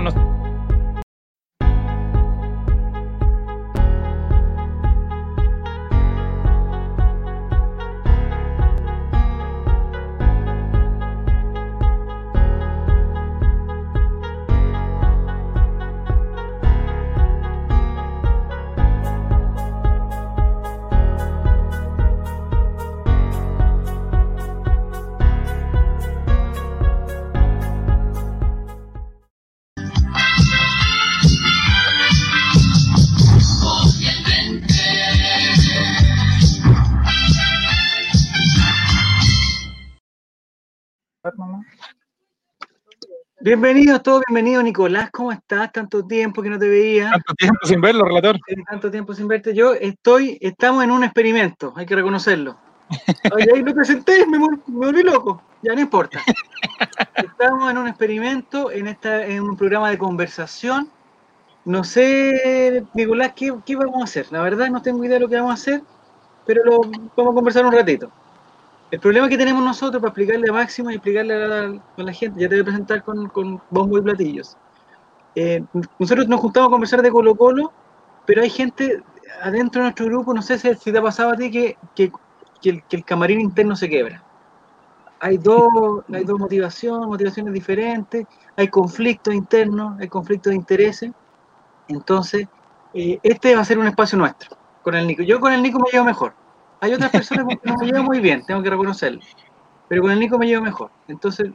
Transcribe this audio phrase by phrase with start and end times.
[0.00, 0.39] unos
[43.50, 45.72] Bienvenidos todos, bienvenido Nicolás, ¿cómo estás?
[45.72, 47.10] Tanto tiempo que no te veía.
[47.10, 48.38] Tanto tiempo sin verlo, relator.
[48.70, 49.52] tanto tiempo sin verte.
[49.52, 52.56] Yo estoy, estamos en un experimento, hay que reconocerlo.
[53.34, 56.22] Oye, ahí lo presenté, me, me volví loco, ya no importa.
[57.16, 60.88] Estamos en un experimento, en, esta, en un programa de conversación.
[61.64, 64.26] No sé, Nicolás, ¿qué, ¿qué, vamos a hacer?
[64.30, 65.82] La verdad no tengo idea de lo que vamos a hacer,
[66.46, 66.82] pero lo
[67.16, 68.12] vamos a conversar un ratito.
[68.90, 72.48] El problema que tenemos nosotros para explicarle a Máximo y explicarle a la, gente, ya
[72.48, 74.56] te voy a presentar con, con bombo y platillos.
[75.36, 75.62] Eh,
[75.98, 77.72] nosotros nos juntamos a conversar de Colo Colo,
[78.26, 79.00] pero hay gente
[79.42, 82.10] adentro de nuestro grupo, no sé si, te ha pasado a ti, que, que,
[82.64, 84.24] el, que, el, camarín interno se quebra.
[85.20, 85.68] Hay dos,
[86.12, 91.12] hay dos motivaciones, motivaciones diferentes, hay conflictos internos, hay conflictos de intereses.
[91.86, 92.48] Entonces,
[92.92, 95.22] eh, este va a ser un espacio nuestro, con el Nico.
[95.22, 96.32] Yo con el Nico me llevo mejor
[96.80, 99.20] hay otras personas con que no me llevo muy bien, tengo que reconocerlo.
[99.88, 100.90] Pero con el Nico me llevo mejor.
[101.08, 101.50] Entonces,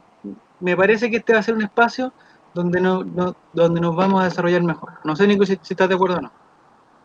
[0.60, 2.12] me parece que este va a ser un espacio
[2.54, 3.04] donde, no,
[3.52, 4.92] donde nos vamos a desarrollar mejor.
[5.04, 6.32] No sé, Nico, si, estás de acuerdo o no.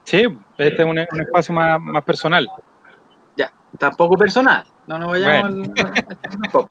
[0.04, 0.24] Sí,
[0.58, 2.50] este es un, espacio más, más, personal.
[3.36, 4.66] Ya, tampoco personal.
[4.88, 6.70] No nos vayamos al,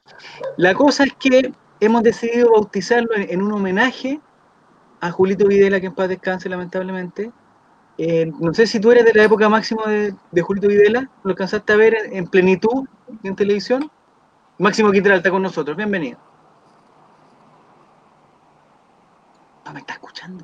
[0.57, 4.19] La cosa es que hemos decidido bautizarlo en, un homenaje
[4.99, 7.31] a Julito Videla, que en paz descanse lamentablemente,
[8.03, 11.29] eh, no sé si tú eres de la época máxima de, de Julito Videla, ¿lo
[11.29, 12.87] alcanzaste a ver en, plenitud
[13.21, 13.91] en televisión?
[14.57, 16.17] Máximo Quintral está con nosotros, bienvenido.
[19.63, 20.43] No me está escuchando.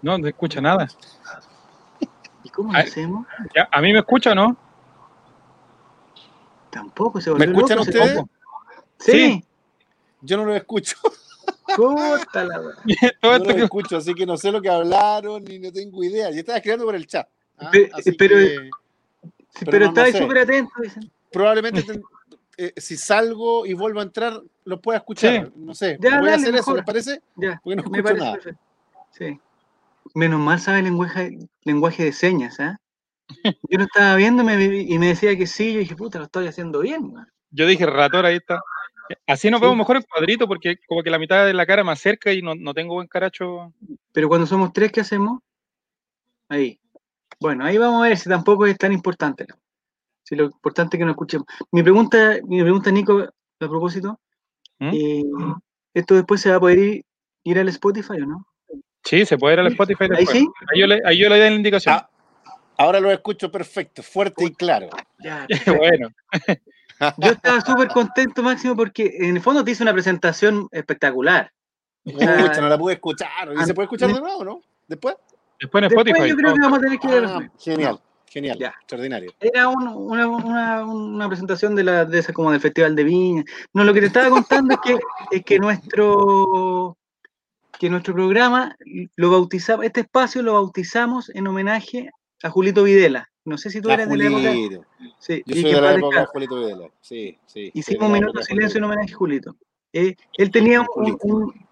[0.00, 0.88] No, no escucha nada.
[2.42, 3.26] ¿Y cómo lo hacemos?
[3.70, 4.56] ¿A mí me escucha o no?
[6.70, 8.22] Tampoco se ¿Me escuchan ustedes?
[8.98, 9.44] sí.
[10.22, 10.96] Yo no lo escucho.
[11.76, 12.60] Puta la
[13.22, 16.30] No lo escucho, así que no sé lo que hablaron ni no tengo idea.
[16.30, 17.28] Yo estaba escribiendo por el chat.
[17.58, 17.70] ¿ah?
[18.18, 18.36] pero,
[19.70, 20.72] pero, estaba súper atento.
[21.30, 21.84] Probablemente
[22.56, 25.50] eh, si salgo y vuelvo a entrar, lo pueda escuchar.
[25.56, 25.98] No sé.
[25.98, 27.22] voy a hacer eso, ¿les parece?
[27.36, 28.38] Ya, Porque no escucho nada.
[29.10, 29.40] Sí.
[30.14, 32.76] Menos mal sabe lenguaje, lenguaje de señas, ¿eh?
[33.70, 36.80] Yo lo estaba viendo y me decía que sí, yo dije, puta, lo estoy haciendo
[36.80, 37.14] bien.
[37.50, 38.60] Yo dije, relator, ahí está.
[39.26, 42.00] Así nos vemos mejor en cuadrito porque como que la mitad de la cara más
[42.00, 43.72] cerca y no, no tengo buen caracho.
[44.12, 45.40] Pero cuando somos tres, ¿qué hacemos?
[46.48, 46.78] Ahí.
[47.40, 49.46] Bueno, ahí vamos a ver si tampoco es tan importante.
[50.22, 51.46] Si lo importante es que nos escuchemos.
[51.70, 54.18] Mi pregunta, mi pregunta Nico, a propósito,
[54.78, 54.90] ¿Mm?
[54.94, 55.22] eh,
[55.92, 57.04] ¿esto después se va a poder ir,
[57.44, 58.46] ir, al Spotify o no?
[59.04, 60.48] Sí, se puede ir al Spotify ¿Ahí sí?
[60.72, 61.94] Ahí yo le, ahí yo le doy la indicación.
[61.94, 62.08] Ah,
[62.78, 64.88] ahora lo escucho perfecto, fuerte y claro.
[65.18, 65.46] Ya,
[65.78, 66.08] bueno.
[67.18, 71.52] Yo estaba súper contento, Máximo, porque en el fondo te hice una presentación espectacular.
[72.04, 73.28] no la pude escuchar.
[73.60, 74.60] ¿Y se puede escuchar de nuevo, no?
[74.86, 75.16] ¿Después?
[75.60, 76.28] Después en Spotify.
[76.28, 79.32] yo creo que vamos a tener que ah, Genial, genial, extraordinario.
[79.40, 79.92] Era una,
[80.26, 83.44] una, una, presentación de, la, de esa como del Festival de Viña.
[83.72, 84.98] No, lo que te estaba contando es que,
[85.30, 86.96] es que nuestro
[87.78, 88.76] que nuestro programa
[89.16, 92.10] lo bautizamos, este espacio lo bautizamos en homenaje
[92.42, 93.30] a Julito Videla.
[93.44, 94.86] No sé si tú eres de la época.
[95.18, 96.90] Sí, Yo soy de la época de Julito Videla.
[97.00, 97.70] Sí, sí.
[97.74, 99.56] Hicimos un minuto de silencio en homenaje a Julito.
[99.92, 100.84] Eh, él tenía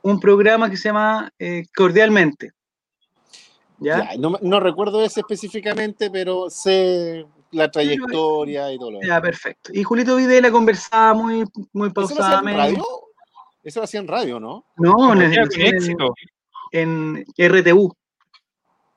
[0.03, 2.53] un, programa que se llama eh, Cordialmente.
[3.79, 4.11] ¿Ya?
[4.17, 9.09] no, no, recuerdo ese específicamente, pero sé la trayectoria y todo lo demás.
[9.09, 9.73] Ya, perfecto.
[9.75, 12.61] Y Julito Videla conversaba muy, muy pausadamente.
[12.63, 12.85] ¿Eso lo hacía en radio?
[13.65, 14.67] Eso lo hacía en radio, ¿no?
[14.77, 15.23] No, en,
[16.73, 17.97] en, en RTU.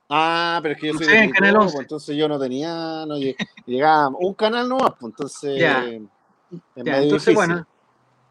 [0.09, 1.73] Ah, pero es que yo soy de canal 11.
[1.73, 3.15] Pues, entonces yo no tenía, no
[3.65, 5.85] llegaba un canal nomás, pues entonces ya.
[6.75, 7.65] ya entonces bueno,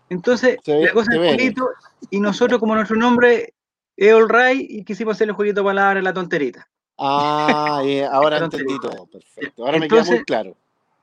[0.09, 1.69] entonces la cosa es jueguito
[2.11, 3.55] y nosotros como nuestro nombre
[3.97, 6.69] es All Right y quisimos hacer el jueguito de palabras la tonterita.
[6.97, 7.83] Ah,
[8.13, 9.67] ahora entendí todo, perfecto.
[9.67, 10.57] Ahora me queda muy claro.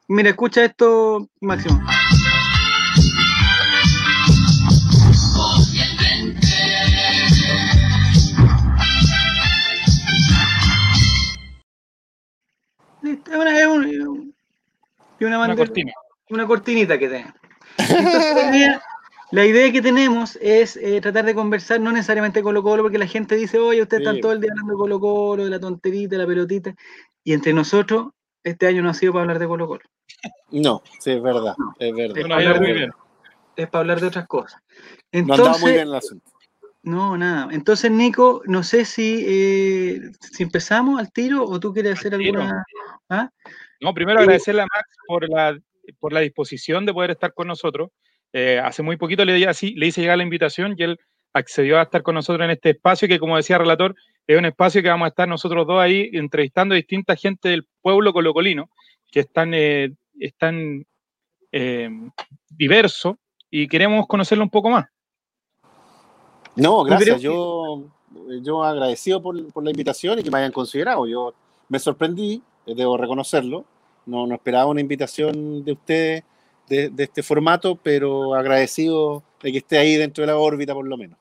[0.07, 1.81] Mira, escucha esto, Máximo.
[13.31, 15.93] Es una, es una, una, cortina.
[16.29, 17.29] una cortinita que tengo.
[19.31, 23.07] la idea que tenemos es eh, tratar de conversar, no necesariamente Colo Colo, porque la
[23.07, 26.15] gente dice, oye, ustedes están todo el día hablando de Colo Colo, de la tonterita,
[26.15, 26.75] de la pelotita,
[27.23, 28.07] y entre nosotros,
[28.43, 29.83] este año no ha sido para hablar de Colo Colo.
[30.49, 32.17] No, sí, es verdad, es verdad.
[32.17, 32.23] Es,
[33.69, 34.61] para hablar, de, otras cosas.
[35.11, 36.30] Entonces, no muy bien el asunto.
[36.83, 37.49] No, nada.
[37.51, 42.63] Entonces, Nico, no sé si, eh, si empezamos al tiro o tú quieres hacer alguna...
[43.09, 43.29] ¿Ah?
[43.79, 45.59] No, primero agradecerle a Max por la,
[45.99, 47.89] por la disposición de poder estar con nosotros.
[48.33, 50.99] Eh, hace muy poquito le, así, le hice llegar la invitación y él
[51.33, 53.95] accedió a estar con nosotros en este espacio que, como decía el relator,
[54.27, 57.67] es un espacio que vamos a estar nosotros dos ahí entrevistando a distinta gente del
[57.81, 58.69] pueblo colocolino,
[59.11, 60.85] que están, eh, están
[61.51, 61.89] eh,
[62.49, 63.19] diverso
[63.49, 64.85] y queremos conocerlo un poco más.
[66.55, 67.21] No, gracias.
[67.21, 67.83] Yo,
[68.41, 71.07] yo agradecido por, por, la invitación y que me hayan considerado.
[71.07, 71.33] Yo
[71.69, 73.65] me sorprendí, debo reconocerlo.
[74.05, 76.23] No, no esperaba una invitación de ustedes
[76.71, 80.97] de, este formato, pero agradecido de que esté ahí dentro de la órbita por lo
[80.97, 81.17] menos.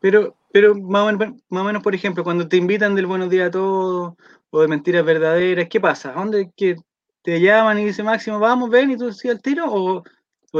[0.00, 3.30] Pero, pero más, o menos, más o menos, por ejemplo, cuando te invitan del buenos
[3.30, 4.14] días a todos
[4.50, 6.12] o de mentiras verdaderas, ¿qué pasa?
[6.12, 6.76] ¿Dónde que
[7.22, 9.66] te llaman y dice Máximo, vamos, ven y tú sí al tiro?
[9.72, 10.02] ¿O,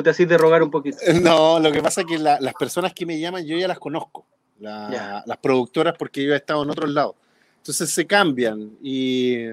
[0.01, 0.99] te haces de rogar un poquito?
[1.23, 4.25] No, lo que pasa es que las personas que me llaman yo ya las conozco,
[4.61, 7.17] las productoras, porque yo he estado en otros lados.
[7.59, 9.51] Entonces se cambian y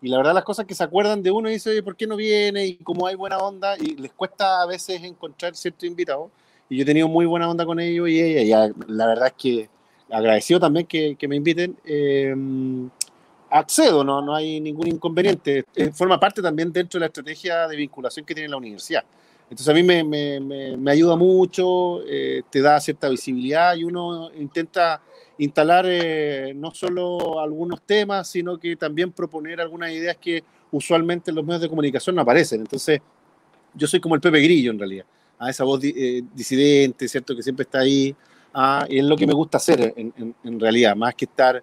[0.00, 2.06] y la verdad las cosas que se acuerdan de uno y dice, oye, ¿por qué
[2.06, 2.66] no viene?
[2.66, 6.30] Y como hay buena onda, y les cuesta a veces encontrar ciertos invitados.
[6.68, 9.70] Y yo he tenido muy buena onda con ellos y ella, la verdad es que
[10.10, 11.76] agradecido también que, que me inviten.
[11.84, 12.34] Eh,
[13.50, 15.64] accedo, no, no hay ningún inconveniente.
[15.74, 19.04] Eh, forma parte también dentro de la estrategia de vinculación que tiene la universidad.
[19.50, 24.30] Entonces a mí me, me, me, ayuda mucho, eh, te da cierta visibilidad y uno
[24.34, 25.00] intenta
[25.38, 31.36] instalar eh, no solo algunos temas, sino que también proponer algunas ideas que usualmente en
[31.36, 32.60] los medios de comunicación no aparecen.
[32.60, 33.00] Entonces,
[33.72, 35.06] yo soy como el Pepe Grillo en realidad,
[35.38, 37.34] a esa voz eh, disidente, ¿cierto?
[37.34, 38.14] Que siempre está ahí,
[38.52, 41.62] ah, y es lo que me gusta hacer en, en, realidad, más que estar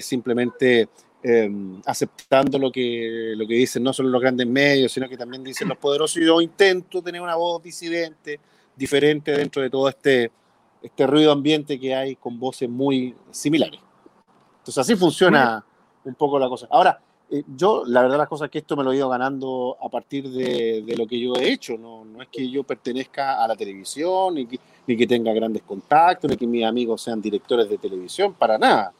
[0.00, 0.88] simplemente
[1.22, 5.42] em, aceptando lo que, lo que dicen no solo los grandes medios, sino que también
[5.42, 6.22] dicen los poderosos.
[6.22, 8.40] Yo intento tener una voz disidente,
[8.76, 10.30] diferente dentro de todo este
[10.82, 13.80] este ruido ambiente que hay con voces muy similares.
[14.58, 15.64] Entonces así funciona
[16.04, 16.66] un poco la cosa.
[16.70, 17.00] Ahora,
[17.30, 19.88] eh, yo la verdad las cosas es que esto me lo he ido ganando a
[19.88, 21.76] partir de, lo que yo he hecho.
[21.76, 25.62] No, no, es que yo pertenezca a la televisión, ni que, ni que, tenga grandes
[25.62, 28.92] contactos, ni que mis amigos sean directores de televisión, para nada.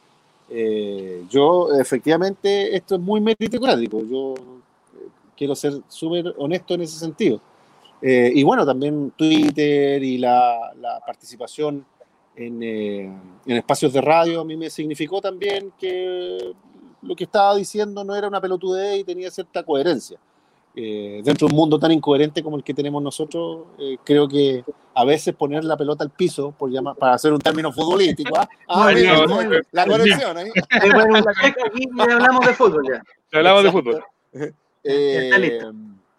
[0.50, 4.02] Eh, yo efectivamente esto es muy meritocrático.
[4.04, 7.40] Yo eh, quiero ser súper honesto en ese sentido.
[8.00, 10.72] Eh, y bueno, también Twitter y la,
[11.04, 11.84] participación
[12.36, 13.12] en, eh,
[13.46, 16.52] en, espacios de radio a mí me significó también que
[17.02, 20.18] lo que estaba diciendo no era una pelotudez y tenía cierta coherencia.
[20.74, 23.66] Eh, dentro de un mundo tan incoherente como el que tenemos nosotros,
[24.04, 27.72] creo que a veces poner la pelota al piso, por llamar, para hacer un término
[27.72, 28.48] futbolístico, ¿ah?
[28.68, 28.92] ah
[29.72, 30.36] la conexión.
[30.36, 30.50] ahí.
[30.70, 30.92] Aquí
[31.98, 33.02] hablamos de fútbol ya.
[33.32, 34.04] Hablamos de fútbol.
[34.84, 35.72] Está listo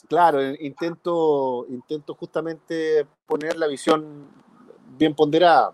[0.10, 4.28] claro, intento, intento justamente poner la visión
[4.98, 5.72] bien ponderada,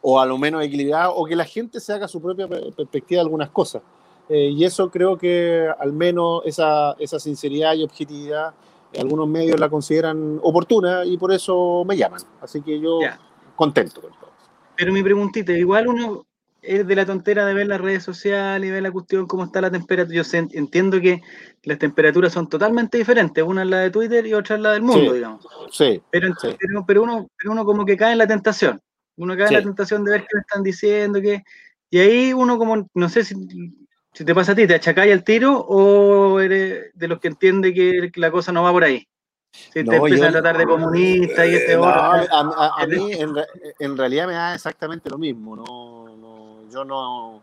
[0.00, 3.22] o a lo menos equilibrada, o que la gente se haga su propia perspectiva de
[3.22, 3.82] algunas cosas.
[4.28, 8.54] Eh, y eso creo que al menos esa, esa sinceridad y objetividad,
[8.98, 12.20] algunos medios la consideran oportuna y por eso me llaman.
[12.40, 13.00] Así que yo
[13.56, 14.32] contento con todo.
[14.76, 16.26] Pero mi preguntita, igual uno
[16.62, 19.60] es de la tontera de ver las redes sociales y ver la cuestión, cómo está
[19.60, 20.22] la temperatura.
[20.22, 21.20] Yo entiendo que
[21.64, 23.42] las temperaturas son totalmente diferentes.
[23.44, 25.46] Una es la de Twitter y otra es la del mundo, digamos.
[25.72, 26.00] Sí.
[26.10, 26.32] Pero,
[26.86, 28.80] Pero, uno, pero uno como que cae en la tentación.
[29.16, 31.42] Uno cae en la tentación de ver qué me están diciendo, qué.
[31.90, 33.34] Y ahí uno como, no sé si,
[34.12, 37.72] si te pasa a ti, ¿te achacáis al tiro o eres de los que entiende
[37.72, 39.06] que la cosa no va por ahí?
[39.52, 41.90] Si te empiezan a tratar de comunista y este otro.
[41.90, 43.34] A, mí en,
[43.78, 45.56] en, realidad me da exactamente lo mismo.
[45.56, 47.42] No, yo no,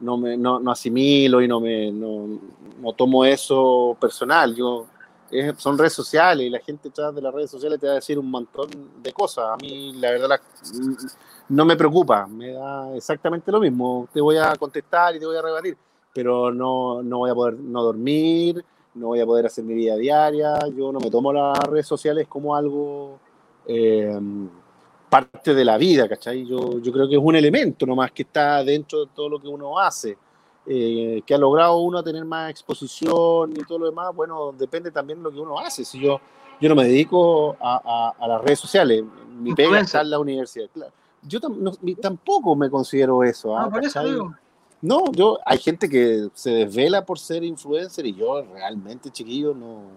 [0.00, 2.40] no, me, no, no asimilo y no, me, no,
[2.78, 4.54] no tomo eso personal.
[4.54, 4.86] Yo,
[5.56, 8.18] son redes sociales y la gente detrás de las redes sociales te va a decir
[8.18, 8.68] un montón
[9.02, 9.46] de cosas.
[9.52, 10.40] A mí, la verdad,
[11.48, 14.08] no me preocupa, me da exactamente lo mismo.
[14.12, 15.76] Te voy a contestar y te voy a rebatir,
[16.14, 19.96] pero no, no voy a poder no dormir, no voy a poder hacer mi vida
[19.96, 20.56] diaria.
[20.76, 23.18] Yo no me tomo las redes sociales como algo.
[23.66, 24.18] Eh,
[25.14, 26.44] parte de la vida, ¿cachai?
[26.44, 29.46] Yo, yo creo que es un elemento nomás que está dentro de todo lo que
[29.46, 30.18] uno hace,
[30.66, 35.20] eh, que ha logrado uno tener más exposición y todo lo demás, bueno, depende también
[35.20, 35.84] de lo que uno hace.
[35.84, 36.20] Si yo,
[36.60, 39.04] yo no me dedico a, a, las redes sociales,
[39.38, 40.92] mi pega está en la universidad, claro.
[41.22, 41.38] Yo
[42.02, 43.56] tampoco me considero eso.
[43.56, 43.70] ¿ah?
[43.72, 44.38] Ah,
[44.84, 49.92] no, yo, hay gente que se desvela por ser influencer y yo realmente, chiquillo, no,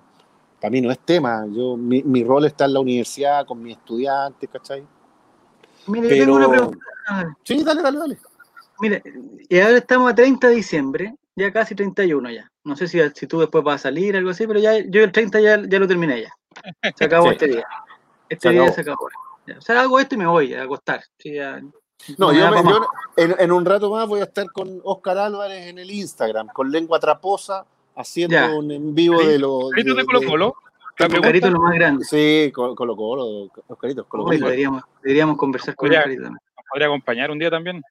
[0.61, 1.45] para mí no es tema.
[1.51, 4.85] Yo, mi, mi, rol está en la universidad con mis estudiantes, ¿cachai?
[5.87, 6.15] Mire, Pero...
[6.15, 6.85] yo tengo una pregunta.
[7.43, 8.17] Sí, dale, dale, dale.
[8.79, 9.03] Mire,
[9.49, 12.49] y ahora estamos a 30 de diciembre, ya casi 31 ya.
[12.63, 15.11] No sé si, si tú después vas a salir, algo así, pero ya yo el
[15.11, 16.33] 30 ya, ya lo terminé ya.
[16.95, 17.33] Se acabó sí.
[17.33, 17.67] este día.
[18.29, 18.75] Este se día acabó.
[18.75, 19.09] se acabó.
[19.47, 19.57] Ya.
[19.57, 21.03] O sea, hago esto y me voy a acostar.
[21.17, 21.61] Sí, ya,
[22.17, 22.87] no, yo, me, yo
[23.17, 26.71] en, en, un rato más voy a estar con Oscar Álvarez en el Instagram, con
[26.71, 28.55] lengua traposa, haciendo ya.
[28.55, 29.71] un en vivo de los.
[29.71, 30.55] ¿Carito de, de Colo Colo?
[30.99, 32.05] Oscarito lo más grande.
[32.05, 34.37] Sí, Colo Colo, Oscarito, Colo Colo.
[34.37, 36.29] Deberíamos, deberíamos conversar con podría, Oscarito.
[36.69, 37.81] Podría acompañar un día también.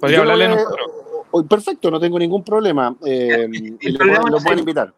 [0.00, 0.90] Podría hablarle a nosotros.
[1.48, 2.94] Perfecto, no tengo ningún problema.
[3.04, 4.94] Eh, el, el programa lo pueden invitar.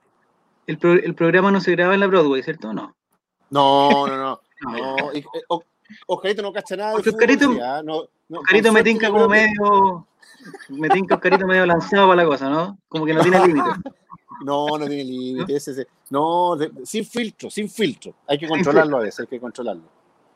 [0.66, 2.72] El, pro, el, programa no se graba en la Broadway, ¿cierto?
[2.72, 2.94] No.
[3.50, 4.40] No, no, no.
[4.60, 5.12] no.
[5.14, 5.62] Y, o,
[6.06, 6.94] Oscarito no cacha nada.
[6.94, 10.06] Oscarito, ya, no, no, Oscarito me tinca como medio.
[10.70, 12.78] Me tinca Oscarito medio lanzado para la cosa, ¿no?
[12.88, 13.68] Como que no tiene límite.
[14.44, 15.56] No, no tiene límite.
[15.56, 15.86] Ese, ese.
[16.08, 18.14] No, de, sin filtro, sin filtro.
[18.26, 19.82] Hay que controlarlo a veces, hay que controlarlo.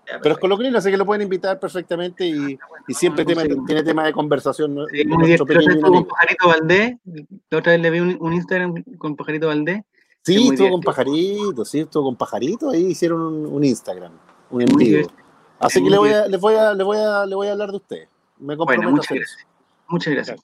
[0.07, 2.59] Ya, pero es colocrino, así que lo pueden invitar perfectamente y,
[2.89, 4.75] y siempre tema, tiene tema de conversación.
[4.75, 4.87] ¿no?
[4.89, 5.39] Sí, muy bien.
[5.39, 6.97] con Pajarito Valdés,
[7.49, 9.83] la otra vez le vi un, un Instagram con Pajarito Valdés.
[10.21, 14.13] Sí, estuvo con Pajarito, sí, estuvo con Pajarito, ahí hicieron un, un Instagram,
[14.51, 15.09] un en vivo.
[15.67, 17.71] Así que le voy, a, les voy, a, les voy, a, les voy a hablar
[17.71, 18.09] de usted.
[18.39, 19.47] Me bueno, muchas gracias.
[19.89, 20.41] Muchas gracias.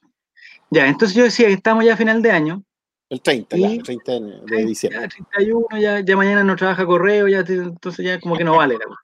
[0.70, 2.62] Ya, entonces yo decía que estamos ya a final de año.
[3.08, 5.00] El 30, y, ya, el 30 de, de diciembre.
[5.02, 8.78] Ya, 31, ya, ya mañana no trabaja correo, ya entonces ya como que no vale
[8.78, 9.00] la cosa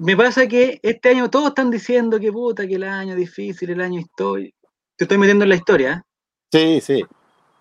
[0.00, 3.80] me pasa que este año todos están diciendo que puta, que el año difícil, el
[3.80, 4.56] año histórico.
[4.96, 6.04] Te estoy metiendo en la historia.
[6.52, 6.80] ¿eh?
[6.80, 7.04] Sí, sí.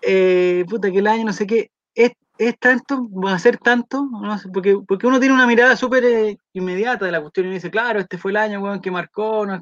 [0.02, 1.70] Eh, puta, que el año no sé qué.
[1.94, 3.08] ¿Es, es tanto?
[3.12, 4.08] ¿Va a ser tanto?
[4.10, 7.52] No sé, porque, porque uno tiene una mirada súper eh, inmediata de la cuestión y
[7.52, 9.46] dice, claro, este fue el año weón, que marcó.
[9.46, 9.62] No.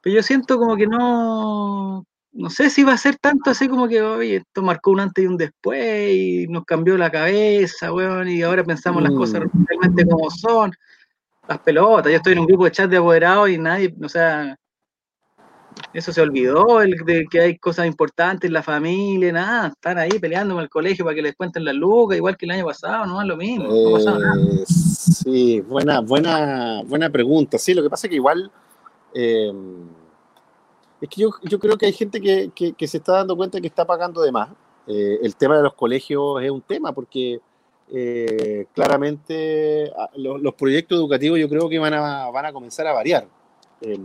[0.00, 2.04] Pero yo siento como que no.
[2.32, 5.24] No sé si va a ser tanto así como que, oye, esto marcó un antes
[5.24, 9.06] y un después y nos cambió la cabeza, weón, y ahora pensamos mm.
[9.06, 10.72] las cosas realmente como son
[11.48, 12.10] las pelotas.
[12.10, 14.56] Yo estoy en un grupo de chat de apoderados y nadie, o sea,
[15.92, 20.54] eso se olvidó, el de que hay cosas importantes la familia, nada, están ahí peleando
[20.54, 23.20] con el colegio para que les cuenten la lucas, igual que el año pasado, no
[23.20, 23.98] es lo mismo, no.
[23.98, 27.58] Eh, sí, buena, buena, buena pregunta.
[27.58, 28.50] Sí, lo que pasa es que igual
[29.14, 29.52] eh,
[31.00, 33.66] es que yo, yo, creo que hay gente que, que, se está dando cuenta que
[33.66, 34.50] está pagando de más.
[34.86, 37.40] Eh, el tema de los colegios es un tema porque
[38.74, 43.26] claramente los, los, proyectos educativos yo creo que van a, van a comenzar a variar.
[43.80, 43.98] Eh,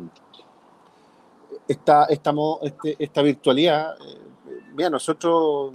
[1.67, 4.19] esta, esta, este, esta virtualidad, eh,
[4.75, 5.71] mira, nosotros,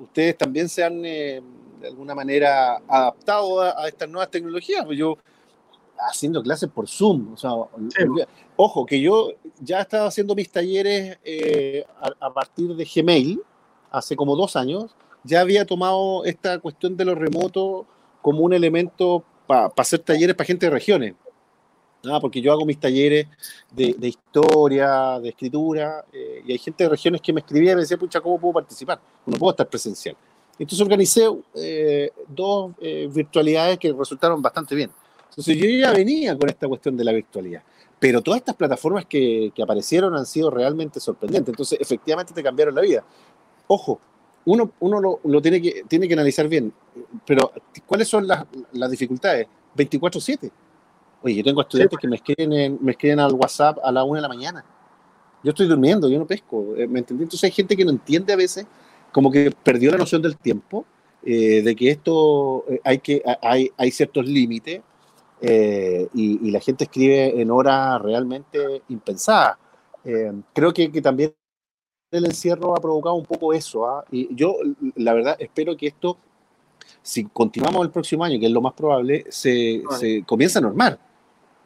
[0.00, 1.42] ustedes también se han eh,
[1.80, 4.86] de alguna manera adaptado a, a, estas nuevas tecnologías.
[4.90, 5.16] Yo
[6.08, 7.50] haciendo clases por Zoom, o sea,
[7.96, 8.04] sí.
[8.56, 13.40] ojo, que yo ya estaba haciendo mis talleres eh, a, a partir de Gmail
[13.90, 17.86] hace como dos años ya había tomado esta cuestión de lo remoto
[18.22, 21.14] como un elemento para pa hacer talleres para gente de regiones.
[22.04, 23.26] Ah, porque yo hago mis talleres
[23.70, 27.74] de, de historia, de escritura, eh, y hay gente de regiones que me escribía y
[27.74, 29.00] me decía, pucha, ¿cómo puedo participar?
[29.26, 30.16] No puedo estar presencial.
[30.58, 34.90] Entonces organicé eh, dos eh, virtualidades que resultaron bastante bien.
[35.28, 37.62] Entonces yo ya venía con esta cuestión de la virtualidad.
[37.98, 41.52] Pero todas estas plataformas que, que aparecieron han sido realmente sorprendentes.
[41.52, 43.04] Entonces, efectivamente, te cambiaron la vida.
[43.66, 44.00] Ojo,
[44.46, 46.72] uno, uno lo, lo, tiene, que, tiene que analizar bien,
[47.26, 47.52] pero
[47.86, 49.46] ¿cuáles son las, las dificultades?
[49.76, 50.50] 24-7.
[51.22, 52.00] Oye, yo tengo estudiantes sí.
[52.00, 54.64] que me escriben, en, me escriben al WhatsApp a la una de la mañana.
[55.42, 57.24] Yo estoy durmiendo, yo no pesco, eh, ¿me entendí?
[57.24, 58.66] Entonces hay gente que no entiende a veces,
[59.12, 60.84] como que perdió la noción del tiempo,
[61.22, 64.80] eh, de que esto eh, hay, que, hay, hay ciertos límites
[65.40, 69.56] eh, y, y, la gente escribe en horas realmente impensadas.
[70.04, 71.34] Eh, creo que, que, también
[72.10, 73.86] el encierro ha provocado un poco eso.
[73.86, 74.04] ¿ah?
[74.10, 74.56] Y yo,
[74.96, 76.18] la verdad, espero que esto,
[77.02, 80.98] si continuamos el próximo año, que es lo más probable, se, se comience a normar.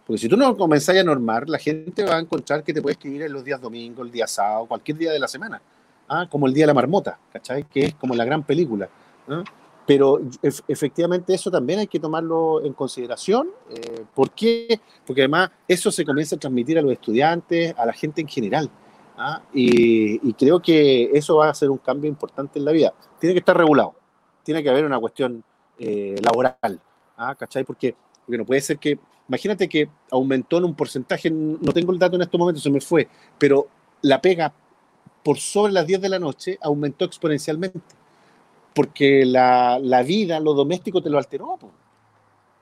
[0.06, 2.92] Porque si tú no comenzás a normar, la gente va a encontrar que te puede
[2.92, 5.60] escribir en los días domingo, el día sábado, cualquier día de la semana.
[6.08, 6.26] ¿ah?
[6.30, 7.64] Como el día de la marmota, ¿cachai?
[7.64, 8.88] Que es como la gran película.
[9.28, 9.42] ¿ah?
[9.86, 10.20] Pero
[10.68, 13.48] efectivamente eso también hay que tomarlo en consideración.
[13.70, 14.80] Eh, ¿Por qué?
[15.06, 18.70] Porque además eso se comienza a transmitir a los estudiantes, a la gente en general.
[19.16, 19.42] ¿ah?
[19.52, 22.94] Y, y, creo que eso va a ser un cambio importante en la vida.
[23.18, 23.94] Tiene que estar regulado,
[24.42, 25.44] tiene que haber una cuestión
[25.78, 26.80] eh, laboral,
[27.16, 27.34] ¿ah?
[27.34, 27.64] ¿cachai?
[27.64, 27.94] Porque,
[28.24, 32.16] porque no puede ser que, imagínate que aumentó en un porcentaje, no tengo el dato
[32.16, 33.68] en estos momentos, se me fue, pero
[34.02, 34.52] la pega
[35.22, 37.80] por sobre las 10 de la noche aumentó exponencialmente,
[38.74, 41.58] porque la, la vida, lo doméstico te lo alteró,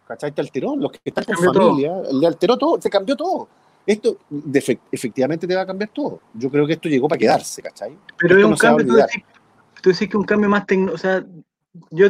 [0.07, 0.33] ¿cachai?
[0.33, 2.21] Te alteró, los que están con familia, todo.
[2.21, 3.49] le alteró todo, se cambió todo
[3.87, 6.21] esto de, efectivamente te va a cambiar todo.
[6.35, 7.97] Yo creo que esto llegó para quedarse, ¿cachai?
[8.19, 9.25] Pero es un no cambio, tú decís,
[9.81, 11.25] tú decís, que un cambio más tecnológico, o sea,
[11.91, 12.09] yo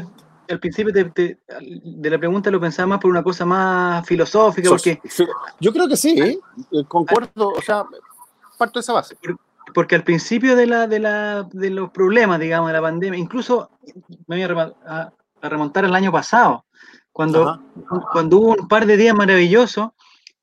[0.49, 5.01] al principio de la pregunta lo pensaba más por una cosa más filosófica, porque...
[5.61, 6.39] Yo creo que sí, ¿eh?
[6.73, 7.85] Eh, concuerdo, o sea,
[8.59, 9.17] parto de esa base.
[9.75, 13.71] Porque al principio de, la, de, la, de los problemas, digamos, de la pandemia, incluso
[14.27, 16.65] me voy a, remontar al año pasado,
[17.11, 17.61] cuando,
[18.13, 19.91] cuando hubo un par de días maravillosos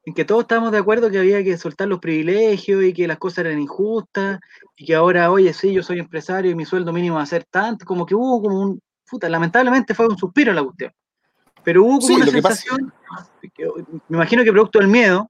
[0.05, 3.17] en que todos estábamos de acuerdo que había que soltar los privilegios y que las
[3.17, 4.39] cosas eran injustas
[4.75, 7.45] y que ahora, oye, sí, yo soy empresario y mi sueldo mínimo va a ser
[7.45, 10.93] tanto, como que hubo como un, puta, lamentablemente fue un suspiro la cuestión,
[11.63, 12.93] pero hubo como una sensación,
[14.07, 15.29] me imagino que producto del miedo,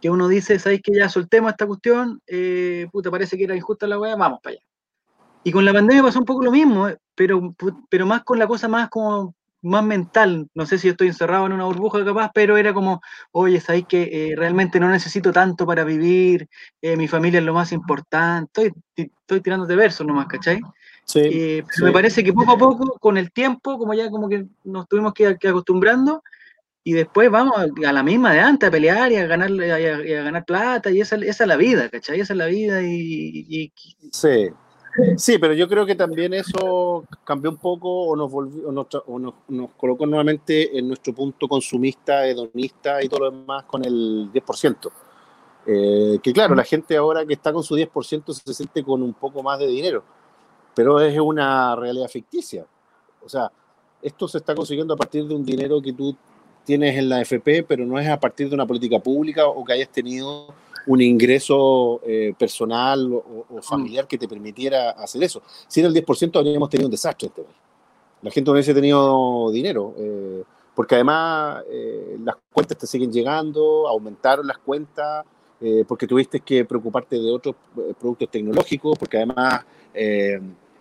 [0.00, 2.20] que uno dice, ¿sabéis que ya soltemos esta cuestión?
[2.26, 4.64] Eh, puta, parece que era injusta la weá, vamos para allá.
[5.44, 7.54] Y con la pandemia pasó un poco lo mismo, eh, pero,
[7.88, 11.52] pero más con la cosa más como más mental, no sé si estoy encerrado en
[11.52, 15.84] una burbuja capaz, pero era como, oye, sabéis que eh, realmente no necesito tanto para
[15.84, 16.48] vivir,
[16.80, 20.62] mi familia es lo más importante, estoy, estoy tirando de versos nomás, ¿cachai?
[21.12, 24.88] Sí, Me parece que poco a poco, con el tiempo, como ya como que nos
[24.88, 26.22] tuvimos que, que acostumbrando,
[26.84, 30.44] y después vamos a la misma de antes, a pelear y a ganar, a, ganar
[30.44, 32.20] plata, y esa, esa, es la vida, ¿cachai?
[32.20, 33.72] Esa es la vida y,
[34.12, 34.50] Sí.
[35.16, 39.34] Sí, pero yo creo que también eso cambió un poco o nos, volvió, o nos,
[39.48, 44.90] nos, colocó nuevamente en nuestro punto consumista, hedonista y todo lo demás con el 10%.
[45.66, 49.14] Eh, que claro, la gente ahora que está con su 10% se siente con un
[49.14, 50.02] poco más de dinero,
[50.80, 52.64] pero es una realidad ficticia.
[53.22, 53.52] O sea,
[54.00, 56.16] esto se está consiguiendo a partir de un dinero que tú
[56.64, 59.74] tienes en la FP, pero no es a partir de una política pública o que
[59.74, 60.46] hayas tenido
[60.86, 65.42] un ingreso eh, personal o, familiar que te permitiera hacer eso.
[65.68, 67.44] Si era el 10%, habríamos tenido un desastre este
[68.22, 70.44] La gente no hubiese tenido dinero, eh,
[70.74, 75.26] porque además eh, las cuentas te siguen llegando, aumentaron las cuentas,
[75.86, 77.54] porque tuviste que preocuparte de otros
[77.98, 79.62] productos tecnológicos, porque además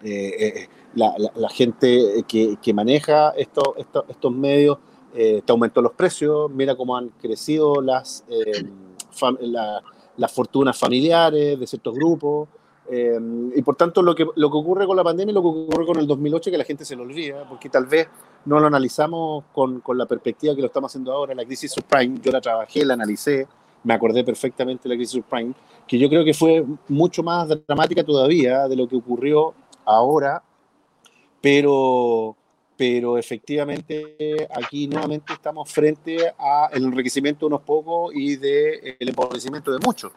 [0.02, 4.78] la, gente que, que maneja estos, estos medios
[5.14, 8.64] eh, te aumentó los precios, mira cómo han crecido las, eh,
[10.18, 12.48] las fortunas familiares de ciertos grupos.
[12.92, 13.20] Eh,
[13.56, 15.86] y por tanto, lo que, lo que ocurre con la pandemia y lo que ocurre
[15.86, 18.08] con el 2008 que la gente se lo olvida, porque tal vez
[18.46, 21.34] no lo analizamos con, con la perspectiva que lo estamos haciendo ahora.
[21.36, 23.48] La crisis subprime, yo la trabajé, la analicé,
[23.84, 25.54] me acordé perfectamente de la crisis subprime,
[25.88, 29.54] que yo creo que fue mucho más dramática todavía de lo que ocurrió
[29.90, 30.44] ahora,
[31.42, 32.36] pero
[32.78, 39.74] pero efectivamente aquí nuevamente estamos frente al enriquecimiento de unos pocos y del el empobrecimiento
[39.74, 40.14] de muchos.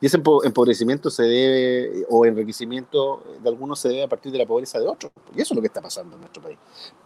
[0.00, 4.46] Y ese empobrecimiento se debe, o enriquecimiento de algunos se debe a partir de la
[4.46, 5.12] pobreza de otros.
[5.36, 6.56] Y eso es lo que está pasando en nuestro país.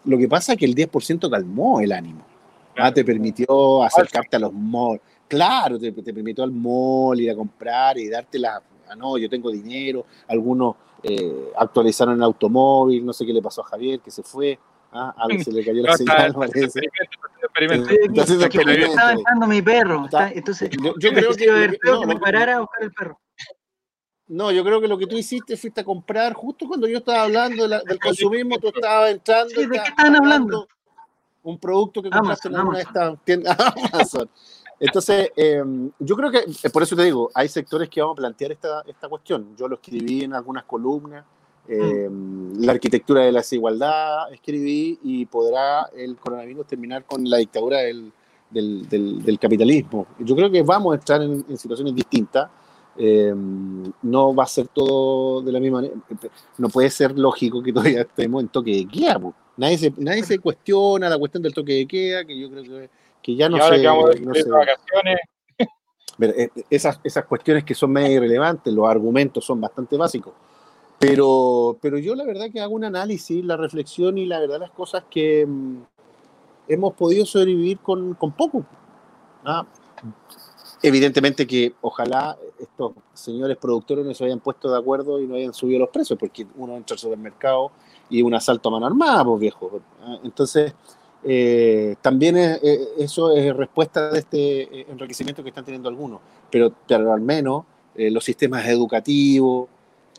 [0.04, 2.24] Lo que pasa es que el 10% calmó el ánimo.
[2.76, 5.00] Ah, te permitió acercarte a los malls.
[5.26, 8.62] Claro, te, te, permitió al mall ir a comprar y darte la...
[8.88, 10.06] Ah, no, yo tengo dinero.
[10.28, 14.58] Algunos eh, actualizaron el automóvil, no sé qué le pasó a Javier, que se fue
[14.92, 16.80] Ah, a ver, se le cayó la señal, parece.
[17.54, 20.06] Estaba entrando mi perro.
[20.32, 23.20] entonces, yo, creo que, no, me parara a buscar el perro.
[24.26, 27.22] No, yo creo que lo que tú hiciste fuiste a comprar justo cuando yo estaba
[27.22, 29.60] hablando del consumismo, tú estabas entrando.
[29.60, 30.68] ¿De qué estaban hablando?
[31.42, 33.56] Un producto que compraste en alguna de estas tiendas
[33.92, 34.30] Amazon.
[34.80, 38.22] Entonces, em, yo creo que, eh, por eso te digo, hay sectores que vamos a
[38.22, 39.54] plantear esta, esta cuestión.
[39.56, 41.24] Yo lo escribí en algunas columnas
[41.72, 42.08] eh,
[42.58, 48.12] la arquitectura de la desigualdad, escribí, y podrá el coronavirus terminar con la dictadura del,
[48.50, 50.06] del, del, capitalismo.
[50.18, 52.50] Yo creo que vamos a estar en, situaciones distintas.
[52.96, 53.32] Eh,
[54.02, 55.94] no va a ser todo de la misma manera.
[56.58, 59.20] No puede ser lógico que todavía estemos en toque de queda.
[59.56, 62.90] Nadie se, nadie se cuestiona la cuestión del toque de queda, que yo creo que,
[63.22, 63.82] que ya no se.
[63.82, 65.20] No se vacaciones.
[66.22, 70.34] Eh, esas, esas cuestiones que son medio irrelevantes, los argumentos son bastante básicos.
[70.98, 74.70] Pero, pero yo la verdad que hago un análisis, la reflexión y la verdad las
[74.70, 75.78] cosas que mm,
[76.68, 78.64] hemos podido sobrevivir con, con poco.
[79.46, 79.64] ¿ah?
[80.82, 85.54] Evidentemente que ojalá estos señores productores no se hayan puesto de acuerdo y no hayan
[85.54, 87.70] subido los precios, porque uno entra al supermercado
[88.10, 89.80] y un asalto a mano armada, pues viejo.
[90.02, 90.18] ¿ah?
[90.22, 90.74] Entonces,
[91.24, 92.36] eh, también
[92.98, 97.64] eso es respuesta de este eh, enriquecimiento que están teniendo algunos, pero, pero al menos
[97.94, 99.68] eh, los sistemas educativos,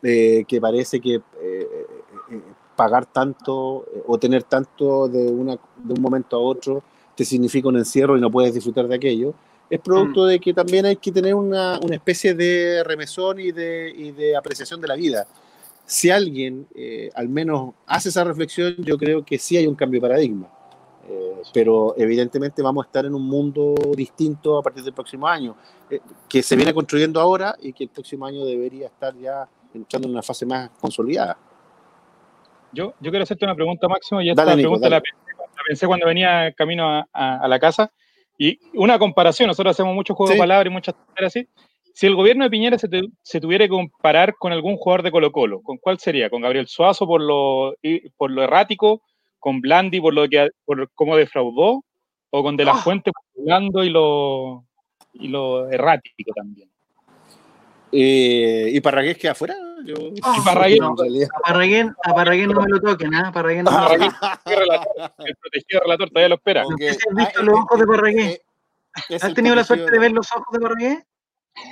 [0.04, 2.42] eh, que parece que eh, eh,
[2.76, 6.82] pagar tanto o tener tanto de, una, de un momento a otro
[7.16, 9.36] te significa un encierro y no puedes disfrutar de aquello,
[9.70, 10.28] es producto mm.
[10.28, 14.36] de que también hay que tener una, una especie de remesón y de, y de,
[14.36, 15.28] apreciación de la vida.
[15.86, 16.66] Si alguien
[17.14, 20.50] al menos hace esa reflexión, yo creo que sí hay un cambio de paradigma.
[21.54, 25.56] Pero evidentemente vamos a estar en un mundo distinto a partir del próximo año,
[26.30, 30.14] que se viene construyendo ahora y que el próximo año debería estar ya entrando en
[30.14, 31.38] una fase más consolidada.
[32.74, 35.02] Yo, yo quiero hacerte una pregunta, Máximo, y esta pregunta la,
[35.68, 37.92] pensé, cuando venía camino a, la casa.
[38.38, 41.48] Y una comparación, nosotros hacemos muchos juegos de palabras y muchas cosas así.
[41.94, 45.62] Si el gobierno de Piñera se, tuviera que comparar con algún jugador de Colo Colo,
[45.62, 46.30] ¿con cuál sería?
[46.30, 47.76] ¿Con Gabriel Suazo por lo,
[48.18, 49.02] por lo errático?
[49.42, 51.84] ¿Con Blandi por lo que por cómo defraudó?
[52.30, 52.78] ¿O con De La ah.
[52.78, 54.64] Fuente por lo y lo,
[55.14, 56.70] y lo errático también?
[57.92, 59.56] Eh, ¿Y Parragués queda afuera?
[59.84, 59.96] Yo...
[59.98, 60.44] Oh, a
[61.44, 63.32] Parraguén, no me lo toquen, ¿ah?
[63.34, 64.06] Parraguén no me lo
[65.26, 66.64] El protegido relator todavía lo espera.
[66.68, 66.88] Okay.
[66.90, 68.30] ¿Has visto ah, los ojos de Parraguén?
[68.30, 68.42] Eh,
[69.20, 71.04] ¿Has tenido la suerte de ver los ojos de Parraguén?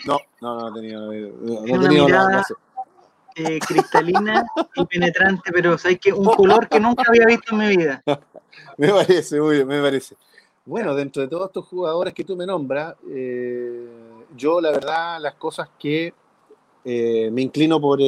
[0.06, 1.08] No, no, no he tenido.
[1.08, 2.44] No, no
[3.36, 7.78] eh, cristalina y penetrante, pero sabes que un color que nunca había visto en mi
[7.78, 8.04] vida.
[8.78, 10.16] me parece, muy bien, me parece.
[10.66, 13.88] Bueno, dentro de todos estos jugadores que tú me nombras, eh,
[14.36, 16.14] yo la verdad las cosas que
[16.86, 18.00] eh, me inclino por,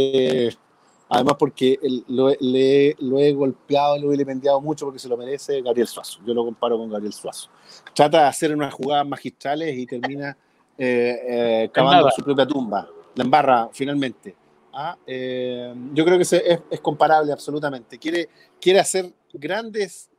[1.09, 6.19] además porque lo, he golpeado, lo he vilipendiado mucho porque se lo merece Gabriel Suazo.
[6.25, 7.49] Yo lo comparo con Gabriel Suazo.
[7.93, 10.37] Trata de hacer unas jugadas magistrales y termina
[10.77, 12.87] eh, cavando su propia tumba.
[13.15, 14.35] La embarra finalmente.
[14.73, 17.97] Ah, yo creo que es, es, comparable absolutamente.
[17.97, 18.29] Quiere,
[18.59, 20.09] quiere hacer grandes